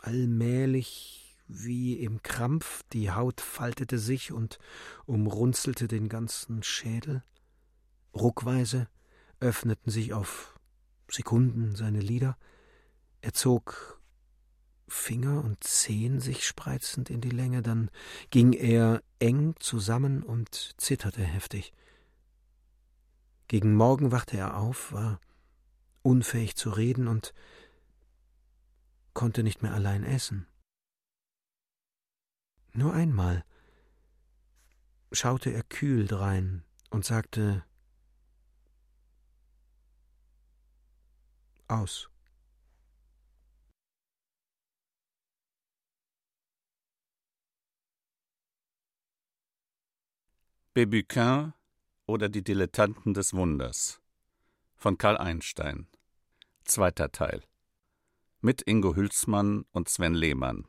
[0.00, 4.60] allmählich wie im Krampf, die Haut faltete sich und
[5.06, 7.24] umrunzelte den ganzen Schädel.
[8.14, 8.86] Ruckweise
[9.40, 10.56] öffneten sich auf
[11.10, 12.38] Sekunden seine Lider,
[13.22, 14.00] er zog
[14.92, 17.90] Finger und Zehen sich spreizend in die Länge, dann
[18.30, 21.72] ging er eng zusammen und zitterte heftig.
[23.48, 25.18] Gegen Morgen wachte er auf, war
[26.02, 27.32] unfähig zu reden und
[29.14, 30.46] konnte nicht mehr allein essen.
[32.74, 33.44] Nur einmal
[35.10, 37.64] schaute er kühl drein und sagte
[41.66, 42.11] aus.
[50.74, 51.52] Bébuquin
[52.06, 54.00] oder die Dilettanten des Wunders
[54.74, 55.86] von Karl Einstein.
[56.64, 57.42] Zweiter Teil.
[58.40, 60.66] Mit Ingo Hülsmann und Sven Lehmann.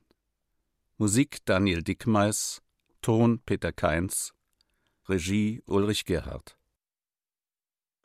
[0.98, 2.62] Musik Daniel Dickmeis,
[3.02, 4.34] Ton Peter Keins,
[5.08, 6.58] Regie Ulrich Gerhardt.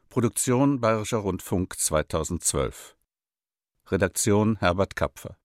[0.09, 2.97] Produktion Bayerischer Rundfunk 2012.
[3.87, 5.37] Redaktion Herbert Kapfer